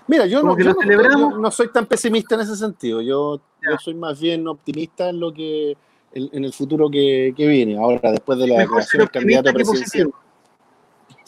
[0.07, 4.47] Mira, yo, no, no, soy tan pesimista en ese sentido, yo, yo soy más bien
[4.47, 5.77] optimista en lo que
[6.13, 10.11] en, el futuro que, que, viene, ahora después de la declaración del candidato presidencial.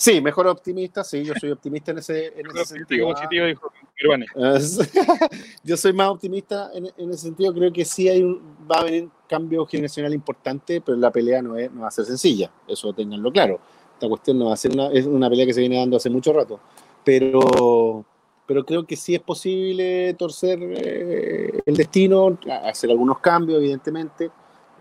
[0.04, 3.08] Sí, mejor optimista, sí, yo soy optimista en ese, en ese sentido.
[3.08, 3.72] Positivo, dijo
[5.64, 8.84] yo soy más optimista en, en, ese sentido, creo que sí hay un, va a
[8.84, 12.51] venir un cambio generacional importante, pero la pelea no, es, no va a ser sencilla,
[12.68, 13.62] eso tenganlo claro.
[13.93, 16.10] Esta cuestión no va a ser una, es una pelea que se viene dando hace
[16.10, 16.60] mucho rato,
[17.06, 18.04] pero,
[18.45, 24.32] pero creo que sí es posible torcer eh, el destino, hacer algunos cambios, evidentemente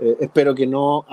[0.04, 1.06] eh, espero que no,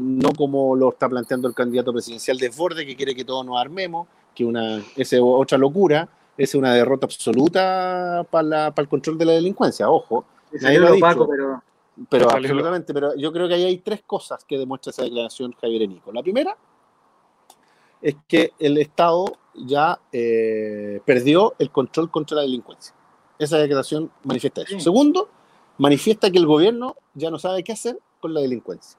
[0.00, 4.08] no como lo está planteando el candidato presidencial Desborde, que quiere que todos nos armemos,
[4.34, 9.26] que una, esa es otra locura, es una derrota absoluta para, para el control de
[9.26, 10.24] la delincuencia, ojo.
[11.28, 11.62] pero,
[12.08, 15.82] pero absolutamente, pero yo creo que ahí hay tres cosas que demuestra esa declaración Javier
[15.82, 16.10] Enico.
[16.10, 16.56] La primera
[18.00, 22.94] es que el Estado ya eh, perdió el control contra la delincuencia.
[23.38, 24.80] Esa declaración manifiesta eso.
[24.80, 25.28] Segundo,
[25.76, 28.98] manifiesta que el gobierno ya no sabe qué hacer con la delincuencia.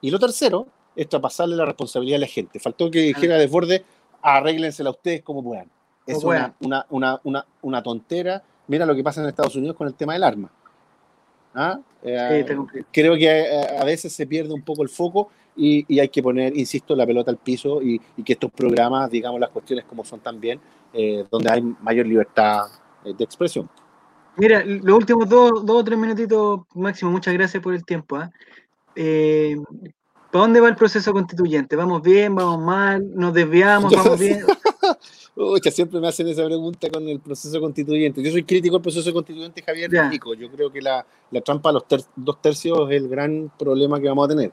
[0.00, 2.58] Y lo tercero es traspasarle la responsabilidad a la gente.
[2.58, 3.84] Faltó que dijera desborde,
[4.20, 5.70] arréglensela ustedes como puedan.
[6.06, 6.86] Es una, una,
[7.22, 8.42] una, una, tontera.
[8.66, 10.50] Mira lo que pasa en Estados Unidos con el tema del arma.
[11.54, 11.78] ¿Ah?
[12.02, 12.44] Eh,
[12.90, 16.22] creo que eh, a, veces se pierde un poco el foco y, y hay que
[16.22, 20.02] poner, insisto, la pelota al piso y, y, que estos programas, digamos, las cuestiones como
[20.04, 20.58] son también,
[20.92, 22.62] eh, donde hay mayor libertad
[23.04, 23.68] de expresión.
[24.36, 28.16] Mira, los últimos dos, dos o tres minutitos máximo, muchas gracias por el tiempo.
[28.16, 28.30] ¿ah?
[28.96, 29.56] Eh,
[30.30, 31.76] ¿Para dónde va el proceso constituyente?
[31.76, 32.34] ¿Vamos bien?
[32.34, 33.04] ¿Vamos mal?
[33.14, 33.92] ¿Nos desviamos?
[33.96, 34.44] ¿Vamos bien?
[35.34, 38.22] Uy, siempre me hacen esa pregunta con el proceso constituyente.
[38.22, 40.34] Yo soy crítico del proceso constituyente, Javier Rico.
[40.34, 41.84] Yo creo que la, la trampa a los
[42.16, 44.52] dos tercios es el gran problema que vamos a tener.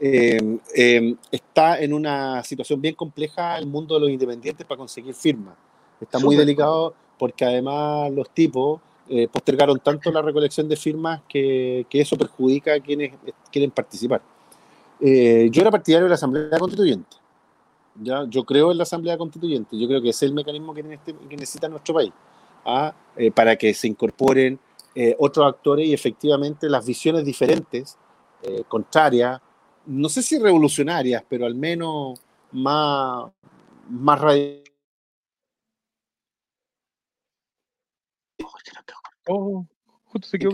[0.00, 5.14] Eh, eh, está en una situación bien compleja el mundo de los independientes para conseguir
[5.14, 5.54] firmas.
[6.00, 8.80] Está muy delicado porque además los tipos
[9.14, 13.12] eh, postergaron tanto la recolección de firmas que, que eso perjudica a quienes
[13.50, 14.22] quieren participar.
[14.98, 17.18] Eh, yo era partidario de la Asamblea Constituyente.
[18.02, 18.24] ¿ya?
[18.26, 19.78] Yo creo en la Asamblea Constituyente.
[19.78, 22.10] Yo creo que es el mecanismo que, este, necesita nuestro país
[22.64, 22.94] ¿ah?
[23.14, 24.58] eh, para que se incorporen
[25.18, 27.96] otros actores y efectivamente las visiones diferentes,
[28.68, 29.40] contrarias,
[29.86, 33.30] no sé si revolucionarias, pero al menos más,
[33.88, 34.61] más radicales
[39.28, 39.66] Oh,
[40.06, 40.38] justo se.
[40.46, 40.50] Oh,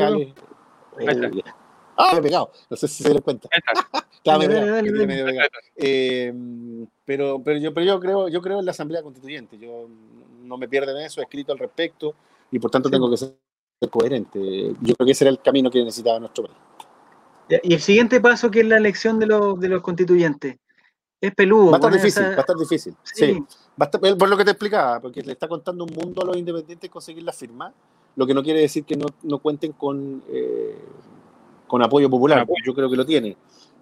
[1.97, 2.53] ah, me he pegado.
[2.71, 3.49] No sé si se dieron cuenta.
[5.77, 6.33] eh,
[7.05, 9.59] pero, pero, yo, pero yo, creo, yo creo en la Asamblea Constituyente.
[9.59, 9.89] Yo
[10.43, 12.14] no me pierdo en eso, he escrito al respecto
[12.51, 13.35] y por tanto tengo que ser
[13.91, 14.39] coherente.
[14.81, 16.57] Yo creo que ese era el camino que necesitaba nuestro país.
[17.62, 20.59] Y el siguiente paso, que es la elección de los, de los constituyentes,
[21.21, 21.71] es peludo.
[21.71, 22.97] Va a estar difícil, va a estar difícil.
[23.03, 23.45] Sí.
[24.19, 27.23] por lo que te explicaba, porque le está contando un mundo a los independientes conseguir
[27.23, 27.73] la firma,
[28.16, 30.78] lo que no quiere decir que no, no cuenten con, eh,
[31.66, 32.46] con apoyo popular.
[32.64, 33.36] Yo creo que lo tiene.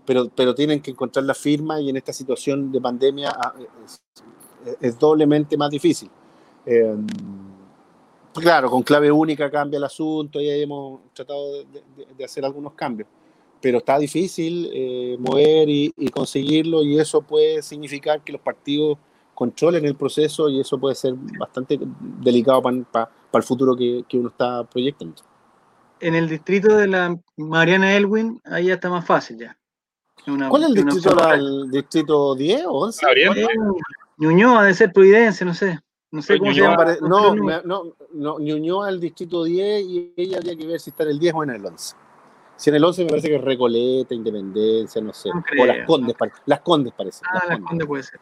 [0.05, 3.55] Pero, pero tienen que encontrar la firma y en esta situación de pandemia ah,
[4.81, 6.11] es, doblemente más difícil.
[6.65, 6.97] Eh,
[8.35, 11.65] claro, con clave única cambia el asunto y ahí hemos tratado
[12.17, 13.09] de hacer algunos cambios
[13.61, 18.99] pero está difícil eh, mover y, conseguirlo y eso puede significar que los partidos
[19.37, 21.79] controlen el proceso y eso puede ser bastante
[22.21, 25.23] delicado para el futuro que, uno está proyectando.
[26.01, 29.57] En el distrito de la Mariana Elwin, ahí ya está más fácil ya.
[30.25, 31.33] ¿Cuál es el distrito?
[31.33, 33.07] ¿El distrito 10 o 11?
[34.17, 35.79] Ñuñoa, de ser Providencia, no sé.
[36.11, 36.97] No sé cómo se llama.
[37.03, 41.11] No, no, no, Ñuñoa el distrito 10 y ella habría que ver si está en
[41.11, 41.97] el 10 o en el 11.
[42.57, 45.29] Si en el 11 me parece que es Recoleta, Independencia, no sé.
[45.29, 46.17] o Las Condes,
[46.47, 47.23] las Condes parece.
[47.31, 47.87] Ah, las, Condes.
[47.87, 48.19] puede ser.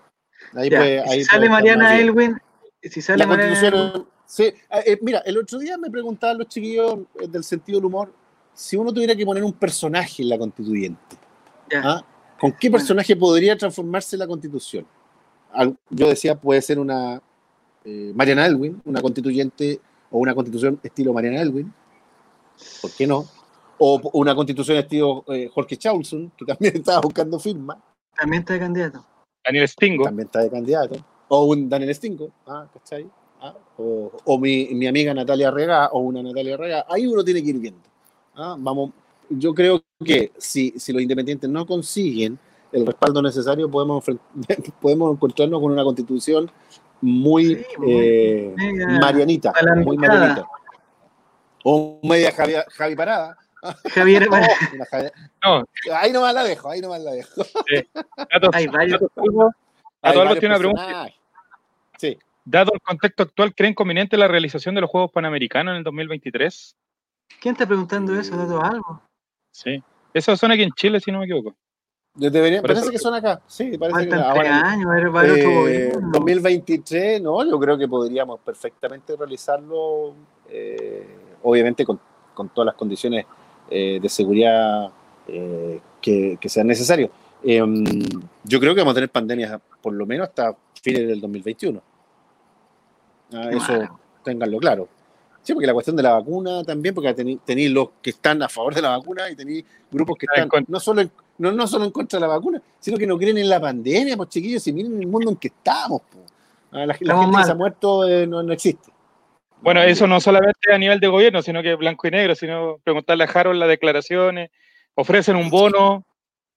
[0.55, 2.39] Ahí puede, ahí si sale Mariana Elwin,
[2.83, 4.55] si sale Mariana Sí, eh,
[4.87, 8.13] eh, mira, el otro día me preguntaban los chiquillos eh, del sentido del humor
[8.55, 11.17] si uno tuviera que poner un personaje en la constituyente.
[11.83, 12.03] ¿ah?
[12.39, 14.87] ¿Con qué personaje podría transformarse la constitución?
[15.91, 17.21] Yo decía, puede ser una
[17.85, 19.81] Mariana Elwin, una constituyente
[20.11, 21.73] o una constitución estilo Mariana Elwin.
[22.81, 23.27] ¿Por qué no?
[23.79, 27.83] O una constitución estilo eh, Jorge Chaulson, que también estaba buscando firma.
[28.17, 29.05] También está de candidato.
[29.45, 30.05] Daniel Stingo.
[30.05, 30.97] También está de candidato.
[31.29, 33.07] O un Daniel Stingo, ah, ¿cachai?
[33.41, 36.87] Ah, o, o mi, mi, amiga Natalia Rega o una Natalia Rega.
[36.89, 37.81] Ahí uno tiene que ir viendo.
[38.35, 38.91] Ah, vamos,
[39.29, 42.39] yo creo que si, si los independientes no consiguen
[42.73, 44.05] el respaldo necesario, podemos,
[44.81, 46.51] podemos encontrarnos con una constitución
[47.01, 48.55] muy, eh,
[49.01, 49.53] marianita.
[49.85, 50.47] Muy marianita.
[51.65, 53.37] O media Javi, Javi Parada
[53.95, 54.29] Javier.
[55.45, 57.43] no, Ahí nomás la dejo, ahí nomás la dejo.
[58.53, 59.01] Hay varios.
[60.03, 61.07] Dado tiene una pregunta.
[61.99, 62.19] Sí.
[62.45, 66.77] Dado el contexto actual, ¿creen conveniente la realización de los Juegos Panamericanos en el 2023?
[67.41, 68.37] ¿Quién está preguntando eso?
[68.37, 69.03] ¿Dado algo?
[69.51, 69.83] Sí.
[70.13, 71.55] Eso son aquí en Chile, si no me equivoco.
[72.17, 74.89] Debería, parece que son acá, sí, parece que ahora, años,
[75.67, 80.15] eh, 2023, no, yo creo que podríamos perfectamente realizarlo,
[80.49, 81.09] eh,
[81.43, 81.99] obviamente con,
[82.33, 83.27] con, todas las condiciones
[83.71, 84.91] eh, de seguridad
[85.29, 87.11] eh, que, sean necesarios.
[87.43, 87.85] Em,
[88.45, 91.83] yo creo que vamos a tener pandemias por lo menos hasta fines del 2021.
[93.33, 94.89] Ah, eso tenganlo claro.
[95.43, 97.13] Sí, porque la cuestión de la vacuna también, porque
[97.45, 100.81] tenéis los que están a favor de la vacuna y tenéis grupos que están no
[100.81, 103.51] solo, en, no, no solo en contra de la vacuna, sino que no creen en
[103.51, 106.01] la pandemia, pues chiquillos, y miren el mundo en que estamos.
[106.73, 108.91] Ah, la, gente que se ha muerto eh, no, no existe.
[109.65, 113.25] Bueno, eso no solamente a nivel de gobierno, sino que blanco y negro, sino preguntarle
[113.25, 114.51] a Harold las declaraciones,
[114.95, 116.05] ofrecen un bono,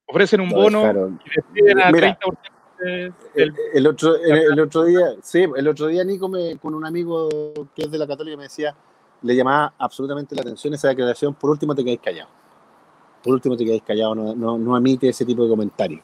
[0.06, 2.38] ofrecen un bono y despiden a 30%
[3.74, 7.28] el, otro, el, otro día, sí, el otro día Nico me, con un amigo
[7.76, 8.76] que es de la Católica me decía,
[9.22, 12.30] le llamaba absolutamente la atención esa declaración, por último te quedáis callado.
[13.24, 16.02] Por último te quedáis callado, no, no, no emite ese tipo de comentarios.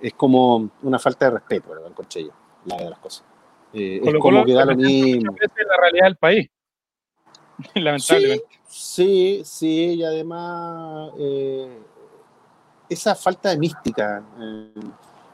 [0.00, 1.90] Es como una falta de respeto, ¿verdad?
[2.14, 2.30] Yo,
[2.66, 3.24] la de las cosas.
[3.72, 5.34] Eh, es como que da lo mismo.
[5.40, 6.50] la realidad del país,
[7.74, 8.44] lamentablemente.
[8.68, 11.78] Sí, sí, y además eh,
[12.88, 14.22] esa falta de mística.
[14.40, 14.72] Eh,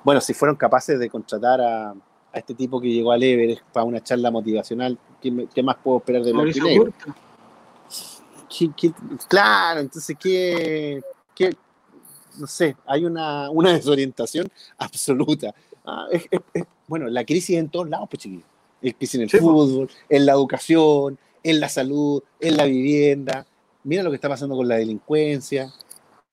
[0.04, 1.94] bueno, si fueron capaces de contratar a,
[2.32, 6.32] este tipo que llegó al Everest para una charla motivacional, ¿qué, más puedo esperar de
[6.32, 6.92] Blanco
[9.28, 11.00] claro, entonces, ¿qué,
[11.34, 11.56] ¿qué,
[12.38, 15.54] no sé, hay una, una desorientación absoluta.
[15.88, 16.06] Ah,
[16.86, 18.44] bueno, la crisis en todos lados, pues chiquillos.
[18.82, 23.46] El crisis en el fútbol, en la educación, en la salud, en la vivienda.
[23.84, 25.72] Mira lo que está pasando con la delincuencia.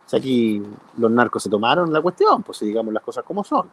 [0.05, 0.61] O sea, aquí
[0.97, 3.71] los narcos se tomaron la cuestión, pues si digamos las cosas como son.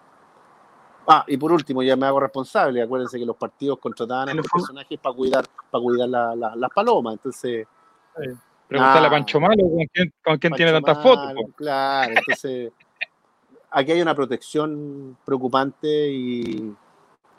[1.06, 2.80] Ah, y por último, ya me hago responsable.
[2.80, 7.14] Acuérdense que los partidos contrataban a los personajes para cuidar, para cuidar las palomas.
[7.14, 7.66] Entonces.
[8.68, 9.64] Preguntarle a Pancho Malo
[10.24, 11.34] con quién, tiene tantas fotos.
[11.56, 12.72] Claro, entonces
[13.72, 16.74] aquí hay una protección preocupante y,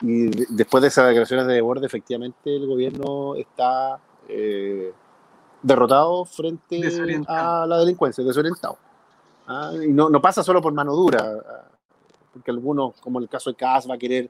[0.00, 4.92] después de esas declaraciones de borde, efectivamente el gobierno está eh,
[5.62, 6.80] derrotado frente
[7.26, 8.76] a la delincuencia, desorientado.
[9.46, 9.72] ¿ah?
[9.82, 11.24] Y no, no, pasa solo por mano dura,
[12.32, 14.28] porque algunos, como el caso de Cas, va a querer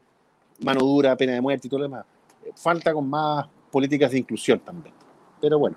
[0.60, 2.04] mano dura, pena de muerte y todo lo demás.
[2.54, 4.94] Falta con más políticas de inclusión también.
[5.40, 5.76] Pero bueno,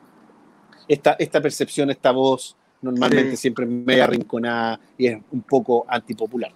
[0.88, 2.56] esta, esta percepción, esta voz
[2.92, 3.38] normalmente Sí.
[3.38, 6.52] siempre media arrinconada y es un poco antipopular.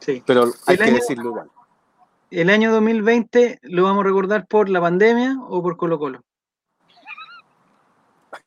[0.00, 0.22] Sí.
[0.26, 1.50] Pero hay El que año- decirlo igual.
[2.30, 6.20] ¿El año 2020 lo vamos a recordar por la pandemia o por Colo Colo?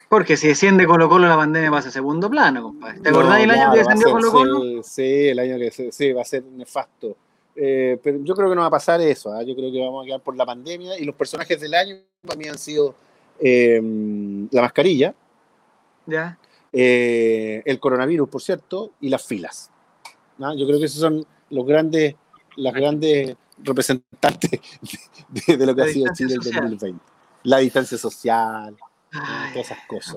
[0.10, 3.00] Porque si desciende Colo Colo, la pandemia pasa a segundo plano, compadre.
[3.00, 4.60] ¿Te acordás No, el año claro, que descendió ser- Colo Colo?
[4.62, 7.16] Sí, sí, el año que sí, va a ser nefasto.
[7.56, 9.32] Eh, pero yo creo que no va a pasar eso.
[9.32, 9.44] ¿ah?
[9.44, 11.96] Yo creo que vamos a quedar por la pandemia y los personajes del año
[12.26, 12.96] para mí han sido
[13.40, 13.80] eh,
[14.52, 15.14] la mascarilla,
[16.06, 16.38] Ya.
[16.72, 19.72] Eh, el coronavirus, por cierto, y las filas.
[20.38, 20.56] ¿no?
[20.58, 22.16] Yo creo que esos son los grandes,
[22.56, 24.52] las grandes representantes
[25.30, 26.62] de, de lo que La ha sido Chile en social.
[26.70, 27.04] 2020.
[27.44, 28.76] La distancia social.
[29.12, 30.16] Ay, todas esas cosas.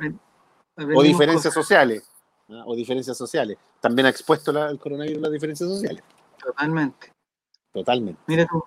[0.94, 1.54] O diferencias cosas.
[1.54, 2.08] sociales.
[2.48, 2.64] ¿no?
[2.66, 3.56] O diferencias sociales.
[3.80, 6.02] También ha expuesto la- el coronavirus las diferencias sociales.
[6.42, 7.12] Totalmente.
[7.72, 8.20] Totalmente.
[8.26, 8.62] Mira tú.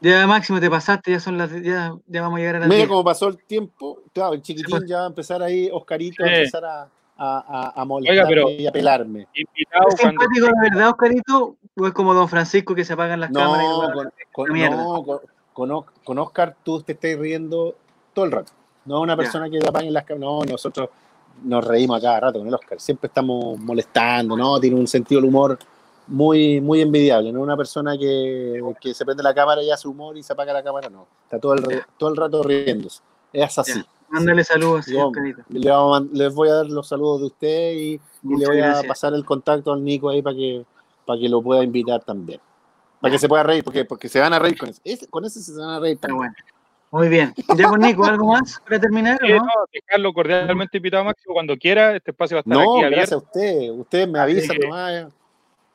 [0.00, 2.78] Ya Máximo te pasaste, ya son las ya, ya vamos a llegar a las Mira
[2.78, 2.88] 10.
[2.88, 4.02] cómo pasó el tiempo.
[4.12, 6.34] Claro, el chiquitín ya va a empezar ahí, Oscarito, a Sí.
[6.34, 6.88] empezar a,
[7.18, 9.26] a, a, a molestarme y a pelarme.
[9.34, 11.56] Invitado ¿Es cuando simpático de verdad, Oscarito?
[11.76, 13.64] ¿O es como Don Francisco que se apagan las cámaras?
[13.66, 15.20] y No, bueno, con, con- no, con,
[15.52, 17.74] con Os- con Oscar tú te estás riendo
[18.14, 18.52] todo el rato.
[18.84, 20.20] No una persona que te apague las cámaras.
[20.30, 20.88] No, nosotros
[21.42, 22.80] nos reímos a cada rato con el Oscar.
[22.80, 24.58] Siempre estamos molestando, ¿no?
[24.60, 25.58] Tiene un sentido del humor
[26.06, 27.32] muy, muy envidiable.
[27.32, 30.52] No una persona que, que se prende la cámara y hace humor y se apaga
[30.52, 31.06] la cámara, no.
[31.24, 33.02] Está todo el, todo el rato riéndose.
[33.32, 33.72] Es así.
[33.74, 33.86] Ya.
[34.10, 35.42] Mándale saludos, Oscarito.
[35.48, 38.00] Le vamos a man- les voy a dar los saludos de usted y, y
[38.38, 38.86] le voy a gracias.
[38.86, 40.64] pasar el contacto al Nico ahí para que,
[41.04, 42.40] para que lo pueda invitar también.
[43.00, 44.80] Para que se pueda reír, porque, porque se van a reír con ese.
[44.84, 46.32] Ese- con ese se van a reír Está también.
[46.32, 46.34] bueno.
[46.90, 47.34] Muy bien.
[47.54, 49.18] Ya con Nico, ¿algo más para terminar?
[49.20, 49.40] Sí, no?
[49.40, 51.94] no, dejarlo cordialmente invitado Máximo cuando quiera.
[51.94, 53.14] Este espacio va a estar No, aquí gracias abierto.
[53.14, 53.70] a usted.
[53.78, 54.62] Ustedes me avisan Sí.
[54.66, 55.06] nomás.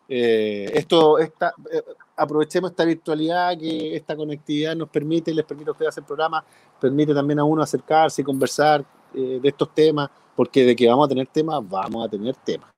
[0.09, 1.83] Eh, esto, esta, eh,
[2.15, 6.43] aprovechemos esta virtualidad que esta conectividad nos permite, les permite a ustedes hacer programas,
[6.79, 8.83] permite también a uno acercarse y conversar
[9.13, 12.69] eh, de estos temas, porque de que vamos a tener temas, vamos a tener temas.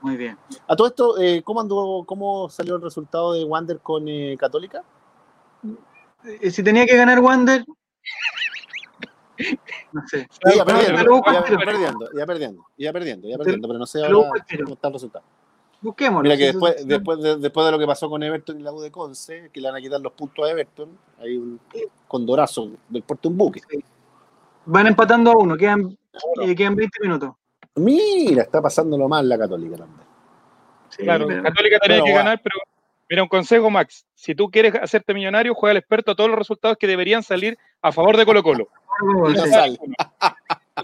[0.00, 0.36] Muy bien.
[0.66, 4.82] A todo esto, eh, ¿cómo, anduvo, ¿cómo salió el resultado de Wander con eh, Católica?
[6.50, 7.64] Si tenía que ganar Wander,
[9.92, 10.28] no sé.
[10.54, 11.20] Ya perdiendo,
[12.14, 15.24] ya perdiendo, ya perdiendo, ya perdiendo, pero no sé ahora cómo está el resultado.
[15.82, 16.22] Busquémoslo.
[16.22, 18.80] Mira que después, después, de, después de lo que pasó con Everton y la U
[18.80, 21.60] de Conce, que le van a quitar los puntos a Everton, hay un
[22.08, 23.60] condorazo del puerto un buque.
[24.64, 25.96] Van empatando a uno, quedan,
[26.42, 27.32] eh, quedan 20 minutos.
[27.74, 30.06] Mira, está pasándolo mal la Católica también.
[30.90, 32.18] Sí, Claro, pero- Católica tenía que va.
[32.18, 32.56] ganar, pero
[33.10, 34.06] mira, un consejo, Max.
[34.14, 37.58] Si tú quieres hacerte millonario, juega al experto a todos los resultados que deberían salir
[37.80, 38.68] a favor de Colo Colo.
[39.02, 39.28] No.
[39.30, 39.34] No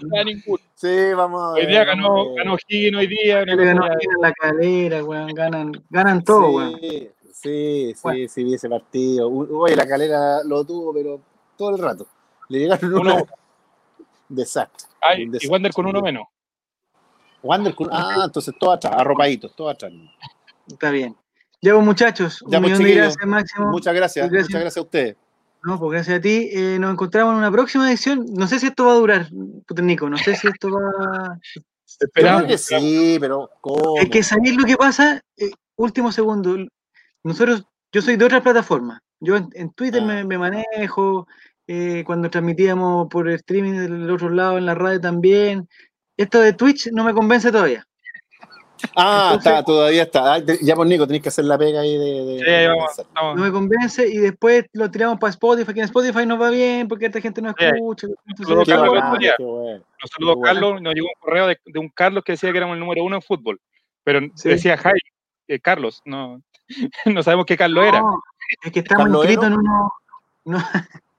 [0.07, 0.63] da ninguno.
[0.75, 3.43] Sí, vamos a Hoy día ganó, a ganó Higgins hoy día.
[3.45, 3.89] Le ganó a
[4.21, 5.33] la calera, weón.
[5.33, 6.79] Ganan, ganan todo, weón.
[6.79, 8.29] Sí, sí, sí, Bueno.
[8.29, 9.29] sí, vi ese partido.
[9.29, 11.21] Oye, la calera lo tuvo, pero
[11.57, 12.07] todo el rato.
[12.49, 13.15] Le llegaron uno.
[13.15, 13.25] Uno.
[14.29, 14.87] Desastre.
[15.01, 15.47] Ay, un y.
[15.47, 16.27] Wander con uno menos.
[17.41, 19.91] Wander con- Ah, entonces todo atrás, arropaditos, todo atrás.
[20.67, 21.15] Está bien.
[21.61, 23.71] Ya, pues, muchachos, Ya, un pues, millón de chiquillos, gracias, Máximo.
[23.71, 24.49] Muchas gracias, Gracias.
[24.49, 25.17] muchas gracias a ustedes.
[25.63, 26.49] No, pues gracias a ti.
[26.53, 28.25] Eh, nos encontramos en una próxima edición.
[28.33, 29.27] No sé si esto va a durar,
[29.81, 30.09] Nico.
[30.09, 31.37] No sé si esto va.
[31.99, 32.43] Esperamos.
[32.47, 33.97] que sí, pero ¿cómo?
[33.99, 35.21] Es que sabéis lo que pasa.
[35.37, 36.55] Eh, último segundo.
[37.23, 39.01] Nosotros, yo soy de otra plataforma.
[39.19, 40.05] Yo en, en Twitter Ah.
[40.05, 41.27] me, me manejo.
[41.67, 45.67] eh, cuando transmitíamos por streaming del otro lado en la radio también.
[46.17, 47.85] Esto de Twitch no me convence todavía.
[48.95, 50.45] Ah, Entonces- está, todavía está.
[50.45, 52.25] Te- ya por Nico, tenés que hacer la pega ahí de.
[52.25, 53.05] de- Sí, de vamos, pensar.
[53.13, 53.35] vamos.
[53.37, 56.87] No me convence y después lo tiramos para Spotify, que en Spotify nos va bien
[56.87, 57.65] porque esta gente no Sí.
[57.65, 58.07] escucha.
[58.27, 58.93] entonces- Saludos, Qué Carlos,
[59.37, 59.83] qué bueno.
[60.01, 60.41] Nos saludó Qué bueno.
[60.43, 63.03] Carlos, nos llegó un correo de, de un Carlos que decía que éramos el número
[63.03, 63.59] uno en fútbol.
[64.03, 64.49] Pero Sí.
[64.49, 64.93] decía Jai,
[65.47, 66.41] eh, Carlos, no,
[67.05, 68.01] no sabemos qué Carlos era.
[68.63, 69.91] Es que estamos ¿Carlos inscritos en uno.
[70.45, 70.57] no,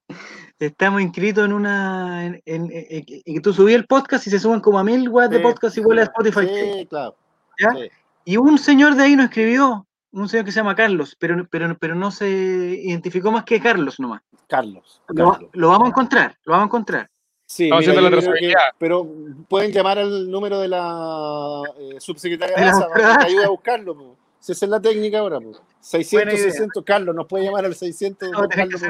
[0.59, 2.27] estamos inscritos en una.
[2.27, 5.09] En, en- en- en que tú subí el podcast y se suben como a mil
[5.09, 6.47] weas de podcast igual a Spotify.
[6.49, 7.15] Sí, claro.
[7.61, 7.71] ¿Ya?
[7.73, 7.91] Sí.
[8.25, 11.77] Y un señor de ahí nos escribió, un señor que se llama Carlos, pero, pero,
[11.79, 14.23] pero no se identificó más que Carlos nomás.
[14.49, 15.01] Carlos.
[15.09, 15.51] Lo, Carlos.
[15.53, 17.11] lo vamos a encontrar, lo vamos a encontrar.
[17.47, 19.09] Sí, Estamos mira, haciendo la que- pero
[19.49, 23.45] pueden llamar al número de la eh, subsecretaria De la Daza para que te ayude
[23.45, 23.97] a buscarlo.
[23.97, 24.17] po.
[24.39, 25.41] Si esa es la técnica ahora.
[25.41, 25.53] po.
[25.81, 26.51] 600, Buena idea.
[26.53, 28.31] 600, Carlos, nos puede llamar al 600.
[28.31, 28.81] No, Carlos.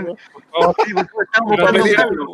[0.52, 2.28] Oh, pues, estamos pero buscando pedí- un éramos, Carlos.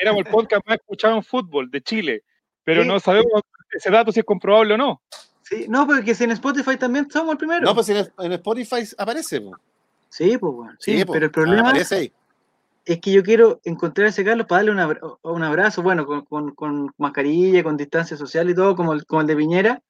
[0.00, 2.24] éramos el podcast más escuchado en fútbol de Chile,
[2.64, 2.88] pero Sí.
[2.88, 3.42] no sabemos
[3.72, 5.02] ese dato si es comprobable o no.
[5.52, 7.60] Sí, no, porque si en Spotify también somos el primero.
[7.62, 9.40] No, pues en, en Spotify aparece.
[9.40, 9.56] po.
[10.08, 10.72] Sí, pues bueno.
[10.78, 11.12] Sí, po.
[11.12, 11.72] pero el problema
[12.84, 16.06] es que yo quiero encontrar a ese Carlos para darle un, abra- un abrazo, bueno,
[16.06, 19.82] con, con- con mascarilla, con distancia social y todo, como el, como el de Piñera,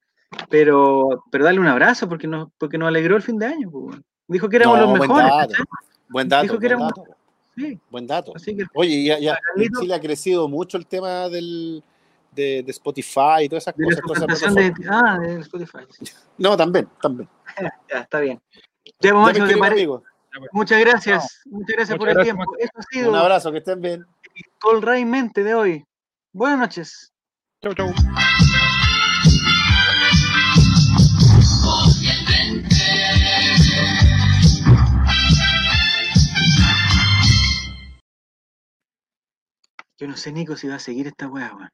[0.50, 3.70] pero, pero darle un abrazo porque nos, porque nos alegró el fin de año.
[3.70, 4.02] bueno.
[4.28, 5.30] Dijo que éramos No, los buen mejores.
[5.30, 5.54] dato.
[6.08, 6.42] Buen dato.
[6.42, 7.16] Dijo que buen éramos- dato.
[7.54, 8.32] Sí, Buen dato.
[8.34, 9.68] así que Oye, ya, ya en.
[9.78, 11.82] Chile ha crecido mucho el tema del,
[12.32, 14.54] de, Spotify y todas esas cosas.
[14.54, 15.78] De, ah, de Spotify.
[16.38, 17.28] No, también, también.
[17.90, 18.40] ya, está bien.
[19.00, 19.14] Ya,
[20.52, 21.42] Muchas gracias.
[21.46, 22.44] Muchas gracias por el tiempo.
[23.06, 24.06] Un abrazo, que estén bien.
[24.64, 25.84] El Mente de hoy.
[26.32, 27.12] Buenas noches.
[27.62, 27.92] Chau, chau.
[39.98, 41.68] Yo no sé, Nico, si va a seguir esta weá, weón.